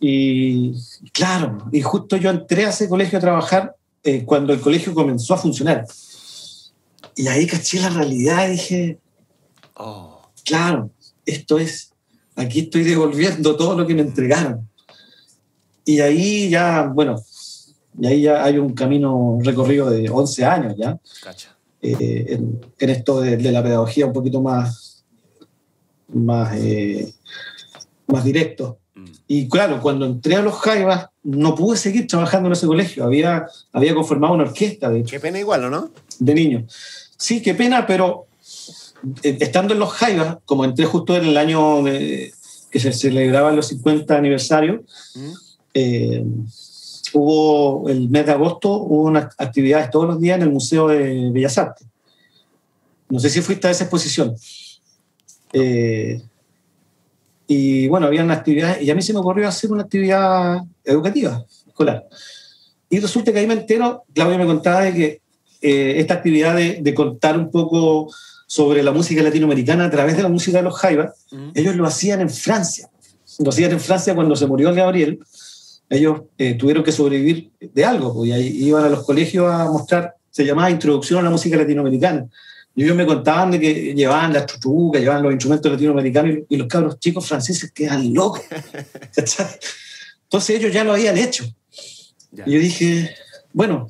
[0.00, 0.72] Y
[1.12, 3.74] claro, y justo yo entré a ese colegio a trabajar
[4.04, 5.86] eh, cuando el colegio comenzó a funcionar.
[7.16, 8.98] Y ahí caché la realidad y dije,
[9.74, 10.30] oh.
[10.44, 10.90] claro,
[11.26, 11.92] esto es,
[12.36, 14.68] aquí estoy devolviendo todo lo que me entregaron.
[15.84, 17.20] Y ahí ya, bueno,
[18.00, 20.98] y ahí ya hay un camino recorrido de 11 años ya.
[21.80, 22.38] Eh,
[22.78, 25.04] en, esto de, la pedagogía un poquito más,
[26.08, 27.12] más, eh,
[28.06, 28.78] más directo.
[28.94, 29.04] Mm.
[29.26, 33.04] Y claro, cuando entré a los Jaivas, no pude seguir trabajando en ese colegio.
[33.04, 35.90] Había, había conformado una orquesta, de Qué pena igual, ¿no?
[36.18, 36.66] De niño.
[37.16, 38.26] Sí, qué pena, pero
[39.22, 43.68] eh, estando en los Jaivas, como entré justo en el año que se celebraban los
[43.68, 44.82] 50 aniversarios,
[45.14, 45.32] mm
[47.12, 51.30] hubo el mes de agosto, hubo unas actividades todos los días en el Museo de
[51.30, 51.86] Bellas Artes.
[53.08, 54.34] No sé si fuiste a esa exposición.
[55.52, 56.20] Eh,
[57.46, 61.44] y bueno, había una actividad, y a mí se me ocurrió hacer una actividad educativa,
[61.66, 62.06] escolar.
[62.90, 65.20] Y resulta que ahí me entero, Claudia me contaba de que
[65.62, 68.12] eh, esta actividad de, contar un poco
[68.46, 72.20] sobre la música latinoamericana a través de la música de los Jaivas, ellos lo hacían
[72.20, 72.90] en Francia.
[73.38, 75.20] Lo hacían en Francia cuando se murió Gabriel
[75.90, 79.64] ellos eh, tuvieron que sobrevivir de algo, pues, y ahí iban a los colegios a
[79.70, 82.28] mostrar, se llamaba Introducción a la Música Latinoamericana.
[82.74, 86.68] Y ellos me contaban de que llevaban las chuchucas, llevaban los instrumentos latinoamericanos y, los
[86.68, 88.42] cabros chicos franceses quedan locos.
[90.22, 91.44] Entonces ellos ya lo habían hecho.
[92.46, 93.10] Y yo dije,
[93.52, 93.88] bueno,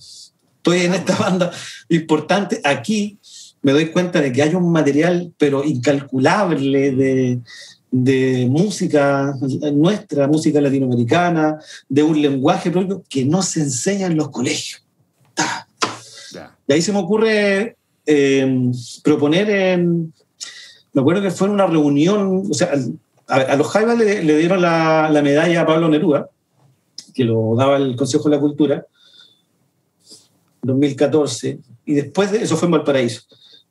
[0.57, 1.53] estoy en esta banda
[1.91, 2.63] importante.
[2.65, 3.19] Aquí
[3.61, 7.41] me doy cuenta de que hay un material, pero incalculable de,
[7.91, 9.35] de música
[9.73, 11.59] nuestra, música latinoamericana,
[11.89, 14.85] de un lenguaje propio que no se enseña en los colegios.
[16.67, 18.73] Y ahí se me ocurre em,
[19.03, 20.13] proponer, en,
[20.93, 22.73] me acuerdo que fue en una reunión, o sea,
[23.27, 26.29] a, los Jaivas le, dieron la, la, medalla a Pablo Neruda,
[27.15, 28.87] que lo daba el Consejo de la Cultura,
[30.63, 33.23] 2014, y después de eso fue en Valparaíso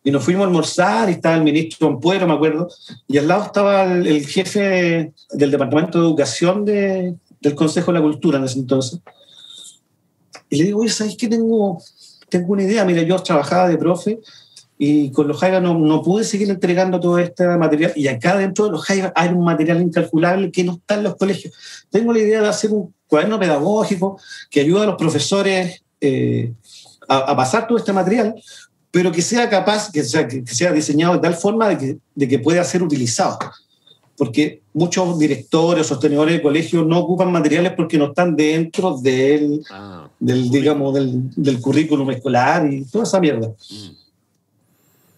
[0.08, 2.70] y nos fuimos a almorzar y estaba el ministro Ampuero, me acuerdo,
[3.10, 8.06] y al lado estaba el, jefe del Departamento de Educación de, del Consejo de la
[8.06, 9.02] Cultura en ese entonces.
[10.50, 11.28] Y le digo, oye, ¿sabes qué?
[11.28, 11.84] Tengo,
[12.30, 12.86] tengo una idea.
[12.86, 14.22] Mira, yo trabajaba de profe
[14.78, 17.92] y con los Jaivas no, no, pude seguir entregando todo este material.
[17.98, 21.18] Y acá dentro de los Jaivas hay un material incalculable que no está en los
[21.18, 21.54] colegios.
[21.90, 24.18] Tengo la idea de hacer un cuaderno pedagógico
[24.50, 26.54] que ayude a los profesores eh,
[27.10, 28.36] a, a, pasar todo este material,
[28.98, 32.28] pero que sea capaz, que sea, que sea diseñado de tal forma de que, de
[32.28, 33.38] que pueda ser utilizado.
[34.18, 39.64] Porque muchos directores o sostenedores de colegios no ocupan materiales porque no están dentro del,
[39.70, 43.50] ah, del digamos, del, del, currículum escolar y toda esa mierda.
[43.50, 43.90] Mm.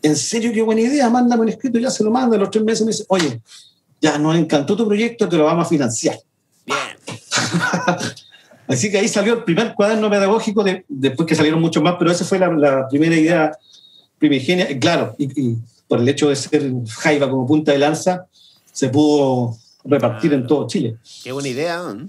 [0.02, 2.66] En serio, qué buena idea, mándame un escrito, ya se lo manda, a los tres
[2.66, 3.40] meses me dice, oye,
[4.02, 6.20] ya nos encantó tu proyecto, te lo vamos a financiar.
[6.66, 6.78] Bien.
[8.70, 12.12] Así que ahí salió el primer cuaderno pedagógico, de, después que salieron muchos más, pero
[12.12, 13.52] esa fue la, primera idea
[14.20, 14.80] primigenia.
[14.80, 15.56] Claro, y,
[15.88, 18.28] por el hecho de ser Jaiba como punta de lanza,
[18.72, 20.98] se pudo repartir en todo Chile.
[21.24, 21.82] Qué buena idea.
[21.92, 22.06] ¿eh?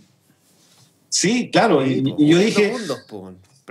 [1.08, 1.84] Sí, claro.
[1.84, 2.74] y, yo dije...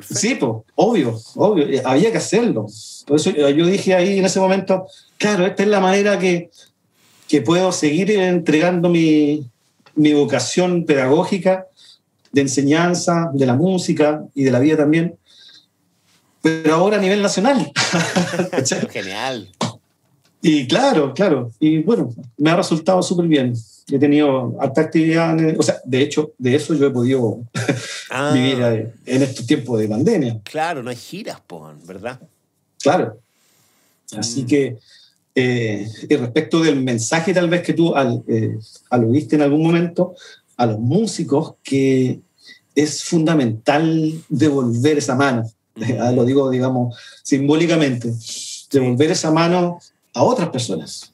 [0.09, 2.65] sí, pues, obvio, obvio, había que hacerlo.
[3.05, 4.87] Por eso yo dije ahí en ese momento,
[5.19, 6.49] claro, esta es la manera que,
[7.27, 9.45] que puedo seguir entregando mi,
[9.93, 11.67] mi vocación pedagógica
[12.32, 15.15] de enseñanza, de la música y de la vida también,
[16.41, 17.71] pero ahora a nivel nacional.
[18.91, 19.49] Genial.
[20.41, 21.51] Y claro, claro.
[21.59, 23.53] Y bueno, me ha resultado súper bien.
[23.91, 27.41] He tenido alta actividad, o sea, de hecho, de eso yo he podido
[28.11, 28.32] ah.
[28.34, 30.39] vivir en estos tiempos de pandemia.
[30.43, 31.41] Claro, no hay giras,
[31.86, 32.19] ¿verdad?
[32.82, 33.17] Claro.
[34.17, 34.47] Así mm.
[34.47, 34.77] que,
[35.36, 38.57] eh, respecto del mensaje tal vez que tú al, eh,
[38.89, 40.15] aludiste en algún momento,
[40.60, 42.20] a los músicos que
[42.76, 45.49] es fundamental devolver esa mano.
[46.01, 48.14] Ah, lo digo, digamos, simbólicamente.
[48.70, 49.80] Devolver esa mano
[50.14, 51.14] a otras personas,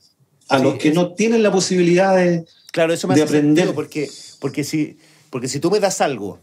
[0.50, 3.76] a los que no tienen la posibilidad de, claro, eso me de aprender.
[3.76, 4.98] Porque, porque, si,
[5.30, 6.39] porque si tú me das algo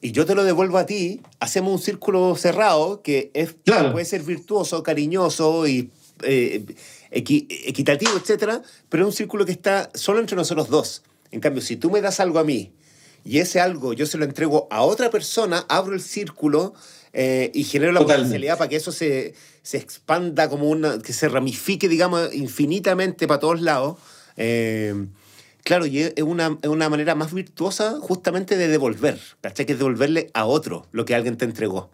[0.00, 3.54] y yo te lo devuelvo a ti, hacemos un círculo cerrado que es,
[3.92, 5.90] puede ser virtuoso, cariñoso y
[6.22, 6.64] eh,
[7.10, 11.02] equitativo, etcétera, pero es un círculo que está solo entre nosotros dos.
[11.30, 12.72] En cambio, si tú me das algo a mí
[13.24, 16.74] y ese algo yo se lo entrego a otra persona, abro el círculo
[17.12, 21.28] eh, y genero la potencialidad para que eso se, se, expanda como una, que se
[21.28, 23.98] ramifique, digamos, infinitamente para todos lados.
[24.36, 24.94] Eh,
[25.68, 29.66] Claro, y es una, es una manera más virtuosa justamente de devolver, ¿cachai?
[29.66, 31.90] Que es devolverle a otro lo que alguien te entregó.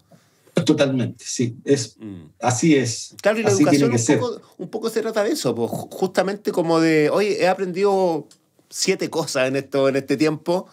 [0.65, 1.57] Totalmente, sí.
[1.65, 2.27] Es, mm.
[2.39, 3.15] Así es.
[3.21, 6.79] Claro, y la educación un poco, un poco, se trata de eso, pues, justamente como
[6.79, 8.29] de, oye, he aprendido
[8.75, 10.67] siete cosas en, esto, en este tiempo,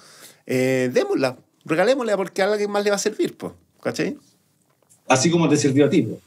[0.47, 4.19] eh, démosla, regalémosla porque a alguien más le va a servir, pues, ¿cachai?
[5.07, 6.03] Así como te sirvió a ti.
[6.03, 6.19] Pues.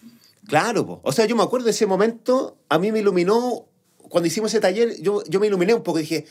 [0.47, 0.99] Claro, pues.
[1.03, 3.65] o sea, yo me acuerdo de ese momento, a mí me iluminó,
[4.07, 6.25] cuando hicimos ese taller, yo, yo me iluminé un poco y dije,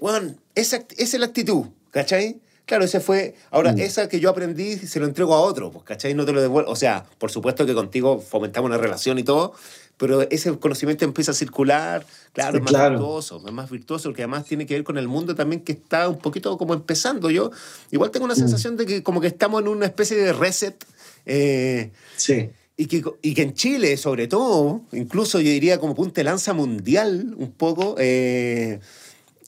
[0.00, 2.40] bueno, esa, esa es la actitud, ¿cachai?
[2.66, 3.36] Claro, ese fue.
[3.50, 3.78] Ahora, mm.
[3.78, 6.12] esa que yo aprendí se lo entrego a otro, pues, ¿cachai?
[6.14, 6.70] No te lo devuelvo.
[6.70, 9.54] O sea, por supuesto que contigo fomentamos una relación y todo,
[9.98, 14.44] pero ese conocimiento empieza a circular, claro, es más virtuoso, es más virtuoso, porque además
[14.44, 17.30] tiene que ver con el mundo también que está un poquito como empezando.
[17.30, 17.50] Yo
[17.90, 18.38] igual tengo una mm.
[18.38, 20.84] sensación de que como que estamos en una especie de reset.
[21.26, 22.50] Eh, sí.
[22.76, 26.52] Y que, y que en Chile, sobre todo, incluso yo diría como punta de lanza
[26.52, 28.78] mundial, un poco, eh,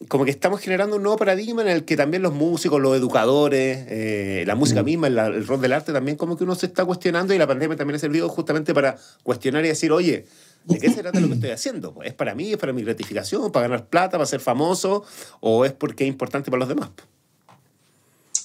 [0.08, 3.84] como que estamos generando un nuevo paradigma en el que también los músicos, los educadores,
[3.88, 4.86] eh, la música mm.
[4.86, 7.76] misma, el, rol del arte también como que uno se está cuestionando y la pandemia
[7.76, 10.24] también ha servido justamente para cuestionar y decir, oye,
[10.64, 11.94] ¿de qué se trata lo que estoy haciendo?
[12.02, 15.04] ¿Es para mí, es para mi gratificación, para ganar plata, para ser famoso
[15.40, 16.90] o es porque es importante para los demás?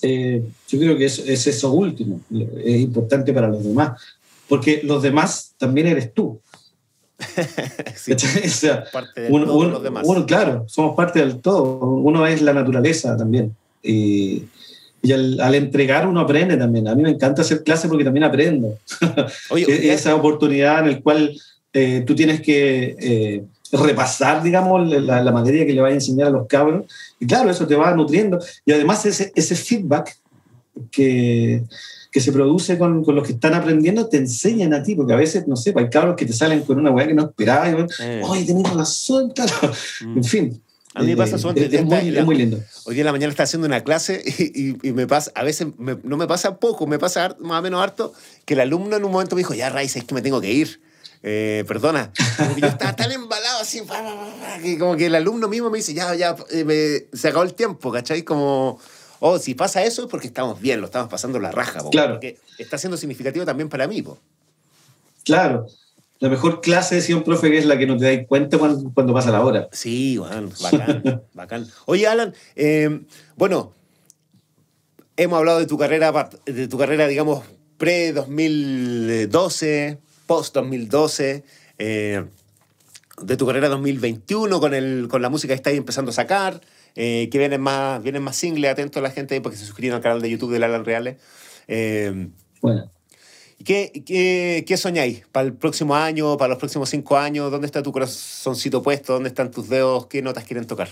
[0.02, 2.20] Eh, yo creo que es, es eso último,
[2.64, 4.00] es importante para los demás,
[4.50, 6.42] porque los demás también eres tú.
[8.92, 10.04] parte de uno, los demás.
[10.06, 11.80] Uno, claro, somos parte del todo.
[11.80, 13.56] Uno es la naturaleza también.
[13.82, 14.44] Y,
[15.02, 16.88] y al, entregar uno aprende también.
[16.88, 18.78] A mí me encanta hacer clase porque también aprendo.
[19.50, 21.38] Oye, Esa oportunidad en la cual
[21.74, 26.28] eh, tú tienes que eh, repasar, digamos, la, la, materia que le vas a enseñar
[26.28, 26.86] a los cabros.
[27.20, 28.40] Y claro, eso te va nutriendo.
[28.66, 30.18] Y además ese, ese feedback
[30.92, 31.64] que,
[32.16, 35.18] que se produce con, con, los que están aprendiendo te enseñan a ti, porque a
[35.18, 37.74] veces, no sé, pues, hay cabros que te salen con una weá que no esperabas,
[37.74, 38.22] y eh.
[38.26, 39.32] ¡ay, tenés razón!
[39.32, 39.74] Claro.
[40.00, 40.18] Mm.
[40.18, 40.62] En fin.
[40.94, 42.58] A mí me pasa eso es, muy, muy, lindo.
[42.86, 44.24] Hoy día en la mañana está haciendo una clase
[44.56, 47.84] y, y, me pasa, a veces no me pasa poco, me pasa más o menos
[47.84, 48.14] harto,
[48.46, 50.54] que el alumno en un momento me dijo, ya, Raiz, es que me tengo que
[50.54, 50.80] ir.
[51.22, 52.14] Eh, perdona,
[52.56, 53.82] yo estaba tan embalado así,
[54.64, 57.92] que como que el alumno mismo me dice, ya, ya, eh, se acabó el tiempo,
[57.92, 58.24] ¿cachai?
[58.24, 58.80] Como,
[59.20, 62.14] oh, si pasa eso es porque estamos bien, lo estamos pasando la raja, claro.
[62.14, 64.04] porque está siendo significativo también para mí.
[65.24, 65.68] Claro.
[66.20, 69.14] La mejor clase, decía un profe, que es la que no te das cuenta cuando,
[69.14, 69.68] pasa la hora.
[69.72, 70.52] Sí, bacán,
[71.34, 71.68] bacán.
[71.86, 73.02] Oye, Alan, eh,
[73.36, 73.74] bueno,
[75.18, 77.44] hemos hablado de tu carrera, de tu carrera, digamos,
[77.78, 81.44] pre-2012, post-2012,
[81.78, 82.26] eh,
[83.22, 86.60] de tu carrera 2021 con, el, con la música que estáis empezando a sacar.
[86.98, 90.02] Eh, que vienen más, vienen más singles, atentos a la gente porque se suscriben al
[90.02, 91.18] canal de YouTube de Alan Reales.
[91.68, 92.30] Eh,
[92.62, 92.90] bueno.
[93.64, 97.52] ¿Qué, qué, qué soñáis para el próximo año, para los próximos cinco años?
[97.52, 99.14] ¿Dónde está tu corazoncito puesto?
[99.14, 100.08] ¿Dónde están tus dedos?
[100.08, 100.90] ¿Qué notas quieren tocar?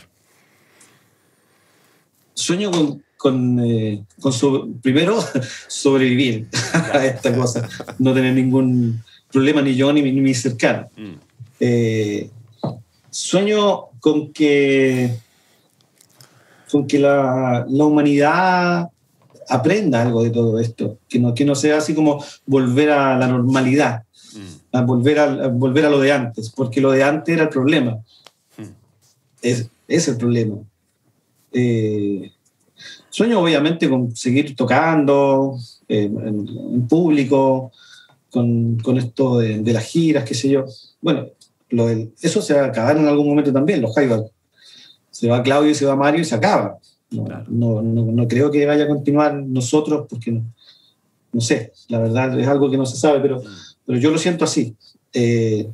[2.34, 5.24] Sueño con, con, eh, con primero
[5.68, 6.47] sobrevivir
[6.93, 10.89] a esta cosa, no tener ningún problema ni yo ni, ni mi cercano.
[10.97, 11.16] Mm.
[13.10, 15.12] sueño con que
[16.74, 18.90] con que la, la, humanidad
[19.48, 23.28] aprenda algo de todo esto, que no, que no sea así como volver a la
[23.28, 24.76] normalidad, mm.
[24.76, 28.00] a volver, a, volver a lo de antes, porque lo de antes era el problema.
[28.58, 28.74] Mm.
[29.44, 30.56] Es, es, el problema.
[31.52, 32.32] Eh,
[33.12, 35.56] sueño obviamente con seguir tocando
[35.88, 37.72] eh, en, público,
[38.32, 40.66] con, con esto de, de, las giras, qué sé yo.
[41.02, 41.28] Bueno,
[41.70, 44.33] lo eso se va a acabar en algún momento también, los highball
[45.14, 46.80] se va Claudio, se va Mario y se acaba.
[47.11, 50.43] No, no, no, creo que vaya a continuar nosotros porque no,
[51.32, 53.39] no, sé, la verdad es algo que no se sabe, pero,
[53.86, 54.76] pero yo lo siento así.
[55.14, 55.70] Eh,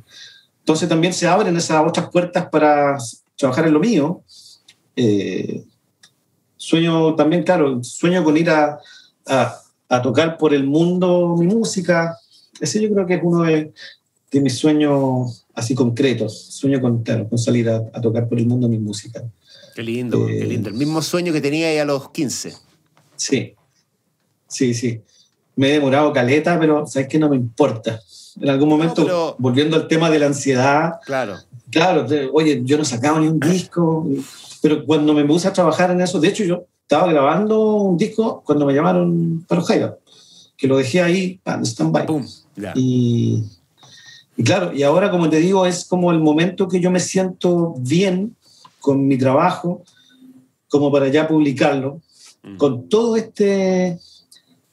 [0.58, 2.98] entonces también se abren esas otras puertas para
[3.36, 4.22] trabajar en lo mío.
[4.94, 5.64] Eh,
[6.58, 8.78] sueño también, claro, sueño con ir a,
[9.26, 9.56] a,
[9.88, 12.14] a, tocar por el mundo mi música.
[12.60, 13.72] Ese yo creo que es uno de,
[14.30, 16.38] de mis sueños así concretos.
[16.38, 19.22] Sueño con, claro, con salir a, a tocar por el mundo mi música.
[19.74, 20.68] Qué lindo, qué lindo.
[20.68, 22.54] El mismo sueño que tenía ahí a los 15.
[23.16, 23.54] Sí,
[24.48, 25.00] sí, sí.
[25.56, 28.00] Me he demorado caleta, pero sabes que no me importa.
[28.40, 30.94] En algún momento, volviendo al tema de la ansiedad.
[31.04, 31.36] Claro.
[31.70, 34.06] Claro, oye, yo no sacaba ni un disco,
[34.60, 38.42] pero cuando me puse a trabajar en eso, de hecho, yo estaba grabando un disco
[38.44, 39.70] cuando me llamaron para los
[40.56, 42.06] que lo dejé ahí en stand-by.
[42.74, 43.44] Y,
[44.40, 47.74] y claro, y ahora, como te digo, es como el momento que yo me siento
[47.76, 48.34] bien
[48.80, 49.82] con mi trabajo
[50.66, 52.00] como para ya publicarlo,
[52.42, 52.56] mm.
[52.56, 53.98] con todo este,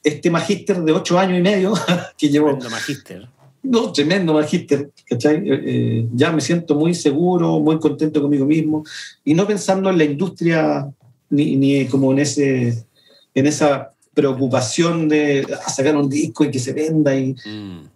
[0.02, 1.74] este magíster de ocho años y medio
[2.16, 2.56] que llevo.
[2.70, 3.28] Magíster.
[3.62, 5.36] no, tremendo magíster, ¿cachai?
[5.36, 8.84] Eh, eh, ya me siento muy seguro, muy contento conmigo mismo
[9.22, 10.90] y no pensando en la industria
[11.28, 12.86] ni, ni como en, ese,
[13.34, 17.34] en esa preocupación de sacar un disco y que se venda y...
[17.44, 17.87] Mm.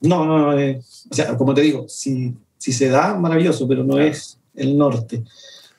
[0.00, 0.80] No, no, no, eh,
[1.10, 5.22] o sea, como te digo, si, si se da, maravilloso, pero no es el norte.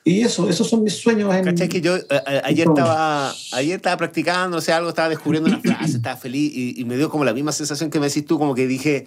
[0.04, 1.34] Y eso, esos son mis sueños.
[1.34, 1.68] En, ¿Cachai?
[1.68, 1.94] Que yo
[2.44, 6.80] ayer, estaba, ayer estaba practicando, o sea, algo, estaba descubriendo una frase, estaba feliz y,
[6.80, 9.06] y, me dio como la misma sensación que me decís tú, como que dije,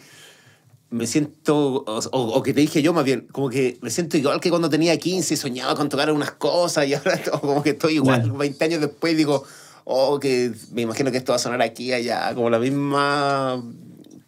[0.93, 4.51] me siento, o, que te dije yo más bien, como que me siento igual que
[4.51, 8.31] cuando tenía 15 y soñaba con tocar unas cosas y ahora como que estoy igual,
[8.31, 9.43] 20 años después digo,
[9.85, 13.63] oh, que me imagino que esto va a sonar aquí allá, como la misma,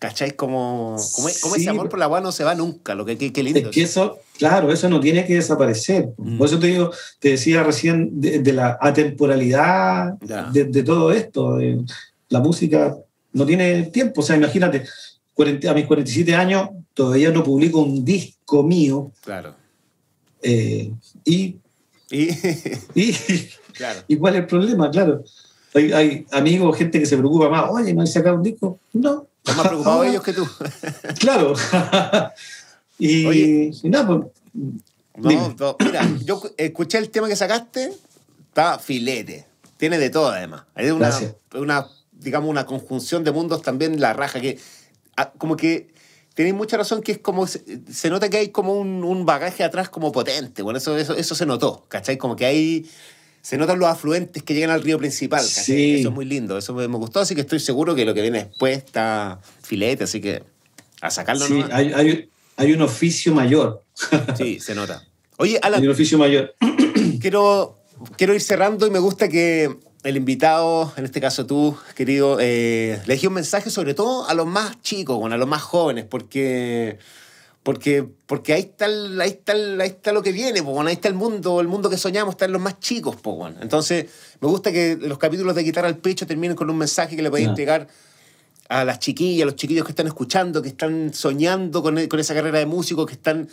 [0.08, 0.34] ¿cacháis?
[0.34, 3.60] Como, como, ese amor por la agua no se va nunca, lo que, qué lindo.
[3.60, 6.10] Es que eso, claro, eso no tiene que desaparecer.
[6.18, 6.38] Mm.
[6.38, 11.58] Por eso te digo, te decía recién de, la atemporalidad de, de, todo esto,
[12.30, 12.96] la música
[13.34, 14.86] no tiene tiempo, o sea, imagínate
[15.68, 19.12] a mis 47 años todavía no publico un disco mío.
[19.24, 19.54] Claro.
[20.42, 20.92] Eh,
[21.26, 21.58] y,
[22.10, 22.30] ¿Y?
[24.08, 24.90] y, cuál es el problema?
[24.92, 25.24] Claro.
[25.74, 28.80] Hay, amigos, gente que se preocupa más, oye, ¿no hay sacado un disco?
[28.94, 29.28] No.
[29.46, 30.48] Están más preocupados ellos que tú.
[31.20, 31.54] claro.
[33.00, 34.22] y, nada, pues.
[35.18, 37.94] No, mira, yo escuché el tema que sacaste,
[38.50, 39.46] está filete.
[39.78, 40.64] Tiene de todo, además.
[40.74, 41.12] Hay una,
[41.54, 44.58] una, digamos, una conjunción de mundos también, la raja que
[45.18, 45.94] Ah, como que
[46.34, 49.90] tenéis mucha razón que es como, se, nota que hay como un, un, bagaje atrás
[49.90, 52.18] como potente, bueno, eso, eso, eso se notó, ¿cachai?
[52.18, 52.90] Como que hay,
[53.46, 56.00] se notan los afluentes que llegan al río principal, ¿cachai?
[56.00, 58.46] Eso es muy lindo, eso me, gustó, así que estoy seguro que lo que viene
[58.46, 60.42] después está filete, así que
[61.00, 61.46] a sacarlo.
[61.46, 62.28] Sí, hay, hay,
[62.58, 63.84] hay, un oficio mayor.
[64.36, 65.04] sí, se nota.
[65.38, 65.80] Oye, Alan.
[65.80, 66.56] Hay un oficio mayor.
[67.22, 67.78] quiero,
[68.18, 73.00] quiero ir cerrando y me gusta que el invitado, en este caso tú, querido, eh,
[73.06, 76.98] le dije un mensaje sobre todo a los más chicos, a los más jóvenes, porque,
[77.66, 81.60] porque, porque ahí, está ahí, está ahí está lo que viene, ahí está el mundo,
[81.60, 83.18] el mundo que soñamos, está en los más chicos.
[83.60, 84.06] Entonces,
[84.40, 87.32] me gusta que los capítulos de Guitarra al Pecho terminen con un mensaje que le
[87.32, 87.88] podéis entregar
[88.70, 92.36] a las chiquillas, a los chiquillos que están escuchando, que están soñando con, con esa
[92.36, 93.50] carrera de músicos, que están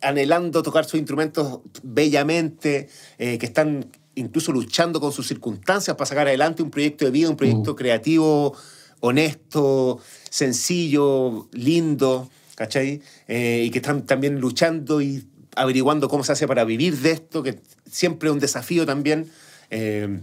[0.00, 2.88] anhelando tocar sus instrumentos bellamente,
[3.18, 7.28] eh, que están incluso luchando con sus circunstancias para sacar adelante un proyecto de vida,
[7.28, 7.76] un proyecto mm.
[7.76, 8.56] creativo,
[9.00, 10.00] honesto,
[10.30, 13.00] sencillo, lindo, ¿cachai?
[13.28, 15.26] Eh, y que están también luchando y
[15.56, 17.58] averiguando cómo se hace para vivir de esto, que
[17.90, 19.30] siempre es un desafío también.
[19.70, 20.20] Eh,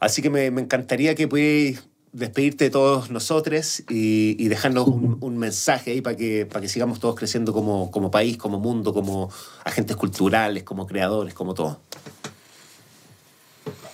[0.00, 6.00] así que me, encantaría que pudierais despedirte de todos nosotros y, dejarnos un, mensaje ahí
[6.00, 9.30] para que, para que sigamos todos creciendo como, como país, como mundo, como
[9.64, 11.80] agentes culturales, como creadores, como todo.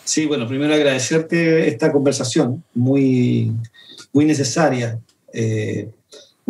[0.05, 3.53] Sí, bueno, primero agradecerte esta conversación muy,
[4.13, 5.01] muy necesaria.
[5.33, 5.91] Eh,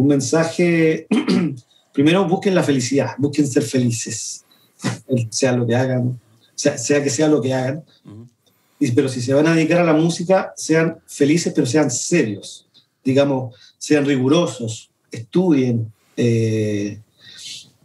[0.02, 1.06] un mensaje,
[1.92, 4.44] primero busquen la felicidad, busquen ser felices,
[5.30, 6.20] sea lo que hagan,
[6.54, 7.84] sea, que sea lo que hagan.
[8.96, 12.66] Pero si se van a dedicar a la música, sean felices, pero sean serios.
[13.04, 16.98] Digamos, sean rigurosos, estudien, eh,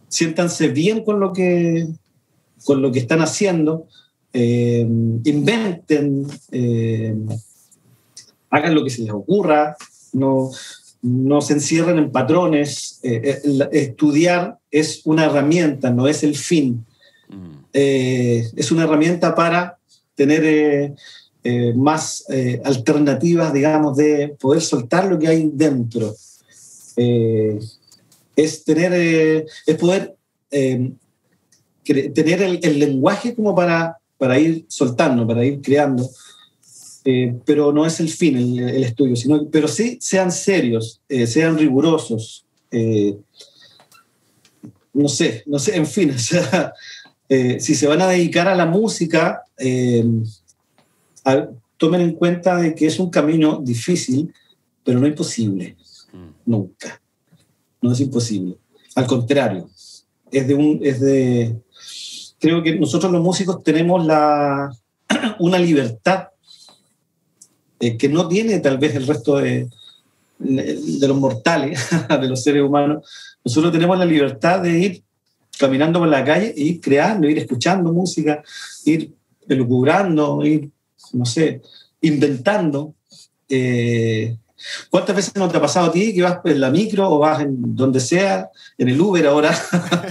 [0.08, 1.86] siéntanse bien con lo que,
[2.64, 3.86] con lo que están haciendo
[4.32, 4.80] eh,
[5.24, 7.14] inventen, eh,
[8.50, 9.76] hagan lo que se les ocurra,
[10.12, 10.50] no,
[11.02, 13.00] no se encierren en patrones.
[13.02, 13.40] Eh,
[13.72, 16.84] estudiar es una herramienta, no es el fin.
[17.30, 17.58] Mm.
[17.72, 19.78] es una herramienta para
[20.14, 20.94] tener
[21.76, 22.24] más
[22.64, 26.14] alternativas, digamos, de poder soltar lo que hay dentro.
[26.96, 30.16] es tener, es poder
[32.14, 36.06] tener el, lenguaje como para para ir soltando, para ir creando.
[37.10, 41.56] Eh, pero no es el fin el, estudio, sino, pero sí sean serios, eh, sean
[41.56, 42.44] rigurosos.
[42.70, 43.16] Eh,
[44.92, 46.74] no sé, no sé, en fin, o sea,
[47.26, 49.42] si se van a dedicar a la música,
[51.78, 54.30] tomen en cuenta de que es un camino difícil,
[54.84, 55.76] pero no imposible,
[56.12, 56.28] mm.
[56.44, 57.00] nunca.
[57.80, 58.58] No es imposible.
[58.96, 59.70] Al contrario,
[60.30, 61.56] es de, un, es de,
[62.38, 64.70] creo que nosotros los músicos tenemos la,
[65.38, 66.28] una libertad
[67.80, 69.68] eh, que no tiene tal vez el resto de,
[70.38, 73.04] de los mortales, de los seres humanos.
[73.44, 75.02] Nosotros tenemos la libertad de ir
[75.58, 78.42] caminando por la calle ir creando, ir escuchando música,
[78.84, 79.12] ir
[79.48, 80.70] elucubrando, ir,
[81.12, 81.60] no sé,
[82.00, 82.94] inventando.
[83.48, 84.36] Eh,
[84.90, 87.42] ¿Cuántas veces no te ha pasado a ti que vas en la micro o vas
[87.42, 89.56] en donde sea, en el Uber ahora,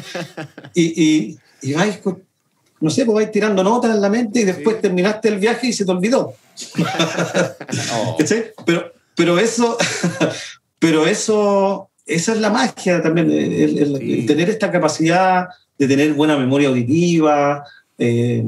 [0.74, 2.00] y, y vais,
[2.80, 5.74] no sé, pues vais tirando notas en la mente y después terminaste el viaje y
[5.74, 6.34] se te olvidó.
[7.94, 8.18] Oh.
[8.66, 9.78] pero, pero eso,
[10.80, 15.48] pero eso esa es la magia también, el, tener esta capacidad
[15.78, 17.64] de tener buena memoria auditiva,
[17.98, 18.44] eh,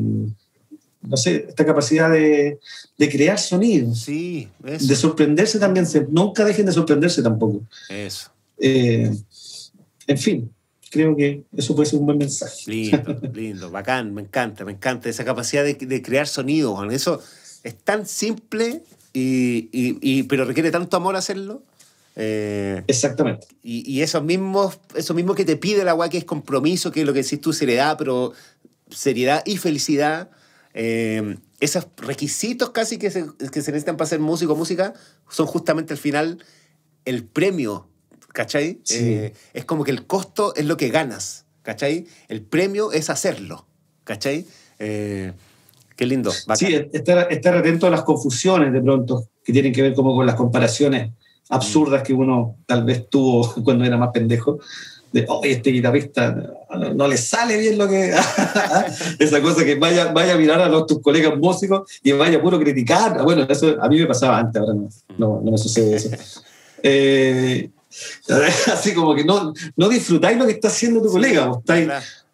[1.01, 2.57] no sé, esta capacidad de,
[2.97, 3.99] crear sonidos.
[3.99, 7.61] Sí, De sorprenderse también, nunca dejen de sorprenderse tampoco.
[7.89, 8.29] Eso.
[8.57, 9.11] Eh,
[10.07, 10.51] en fin,
[10.89, 12.63] creo que eso puede ser un buen mensaje.
[12.67, 16.93] Lindo, lindo, bacán, me encanta, me encanta esa capacidad de, crear sonidos.
[16.93, 17.21] Eso
[17.63, 18.83] es tan simple,
[19.13, 21.63] y, pero requiere tanto amor hacerlo.
[22.15, 23.47] Eh, Exactamente.
[23.63, 27.01] Y, y, eso, mismo, eso mismo que te pide la agua, que es compromiso, que
[27.01, 28.33] es lo que decís tú, seriedad, pero
[28.89, 30.29] seriedad y felicidad.
[30.73, 34.93] Eh, esos requisitos casi que se, que se necesitan para ser músico o música
[35.29, 36.43] son justamente al final
[37.05, 37.88] el premio
[38.39, 38.79] ¿cachai?
[38.91, 42.07] Eh, es como que el costo es lo que ganas, ¿cachai?
[42.29, 43.65] El premio es hacerlo,
[44.05, 44.45] ¿cachai?
[44.79, 45.33] Eh,
[45.97, 46.31] qué lindo.
[46.55, 50.25] Sí, estar, estar, atento a las confusiones de pronto, que tienen que ver como con
[50.25, 51.11] las comparaciones
[51.49, 54.59] absurdas que uno tal vez tuvo cuando era más pendejo.
[55.11, 56.33] De, oh, este guitarrista
[56.95, 58.13] no, le sale bien lo que...
[59.19, 62.57] Esa cosa que vaya, vaya a mirar a los, tus colegas músicos y vaya puro
[62.57, 63.21] criticar.
[63.21, 64.87] Bueno, eso a mí me pasaba antes, ahora no,
[65.17, 66.09] no, no me sucede eso.
[66.81, 67.69] Eh,
[68.73, 71.51] Así como que no, no disfrutáis lo que está haciendo tu colega.
[71.57, 71.89] Estáis,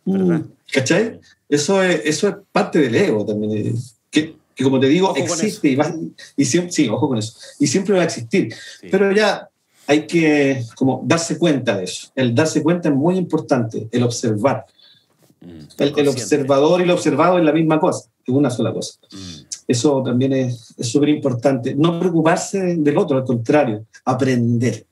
[0.05, 0.37] mm,
[0.71, 1.19] ¿Cachai?
[1.47, 3.51] Eso es, eso es parte del ego también.
[3.51, 3.75] Eh,
[4.09, 5.93] que, que como te digo, existe y, va,
[6.35, 7.37] y siempre, sí, ojo con eso.
[7.59, 8.53] Y siempre va a existir.
[8.89, 9.49] Pero ya
[9.87, 12.09] hay que como darse cuenta de eso.
[12.15, 14.65] El darse cuenta es muy importante, el observar.
[15.41, 18.99] Mm, el, observador y el observado es la misma cosa, es una sola cosa.
[19.11, 19.55] Mm.
[19.67, 21.75] Eso también es súper importante.
[21.75, 24.85] No preocuparse del otro, al contrario, aprender.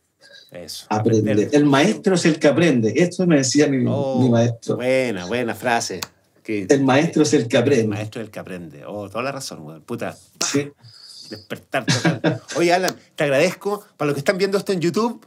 [0.89, 1.49] Aprender.
[1.51, 2.93] El maestro es el que aprende.
[2.95, 4.75] Esto me decía mi, oh, maestro.
[4.75, 6.01] Buena, buena frase.
[6.45, 7.83] el maestro es el que aprende.
[7.83, 8.85] El maestro es el que aprende.
[8.85, 10.17] Oh, toda la razón, Puta.
[10.51, 10.71] Sí.
[11.29, 12.41] Despertar total.
[12.55, 13.83] Oye, Alan, te agradezco.
[13.97, 15.25] Para los que están viendo esto en YouTube,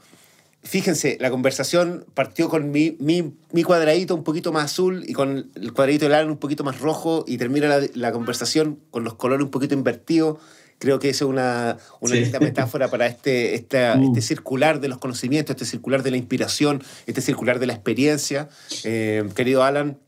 [0.63, 5.51] fíjense, la conversación partió con mi, mi, mi, cuadradito un poquito más azul y con
[5.55, 9.15] el cuadradito de Alan un poquito más rojo y termina la, la conversación con los
[9.15, 10.39] colores un poquito invertidos
[10.79, 14.05] Creo que eso es una, una linda metáfora para este, este, mm.
[14.05, 18.49] este circular de los conocimientos, este circular de la inspiración, este circular de la experiencia.
[18.85, 19.99] Eh, querido Alan,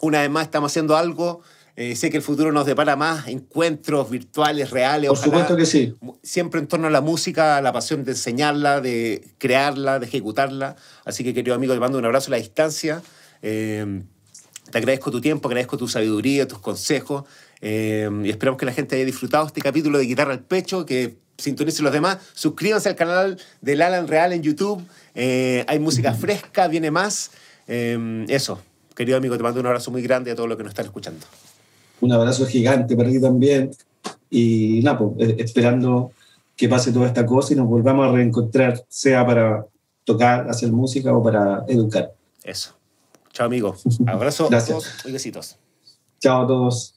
[0.00, 1.42] una vez más estamos haciendo algo.
[1.78, 5.10] Eh, sé que el futuro nos depara más encuentros virtuales, reales.
[5.10, 5.94] Por supuesto que sí.
[6.22, 10.76] Siempre en torno a la música, la pasión de enseñarla, de crearla, de ejecutarla.
[11.04, 13.02] Así que, querido amigo, te mando un abrazo a la distancia.
[13.42, 14.02] Eh,
[14.70, 17.24] te agradezco tu tiempo, agradezco tu sabiduría, tus consejos.
[17.60, 21.16] Eh, y esperamos que la gente haya disfrutado este capítulo de Guitarra al Pecho, que
[21.38, 22.18] sintonicen los demás.
[22.34, 24.82] Suscríbanse al canal del Alan Real en YouTube.
[25.14, 27.30] Eh, hay música fresca, viene más.
[27.68, 28.60] Eh, eso,
[28.94, 31.26] querido amigo, te mando un abrazo muy grande a todos los que nos están escuchando.
[32.00, 33.70] Un abrazo gigante para ti también.
[34.30, 36.12] Y nada, pues, esperando
[36.56, 39.66] que pase toda esta cosa y nos volvamos a reencontrar, sea para
[40.04, 42.12] tocar, hacer música o para educar.
[42.42, 42.74] Eso.
[43.32, 43.76] Chao, amigo.
[44.06, 44.70] Abrazo Gracias.
[44.70, 45.56] a todos y besitos.
[46.20, 46.95] Chao a todos.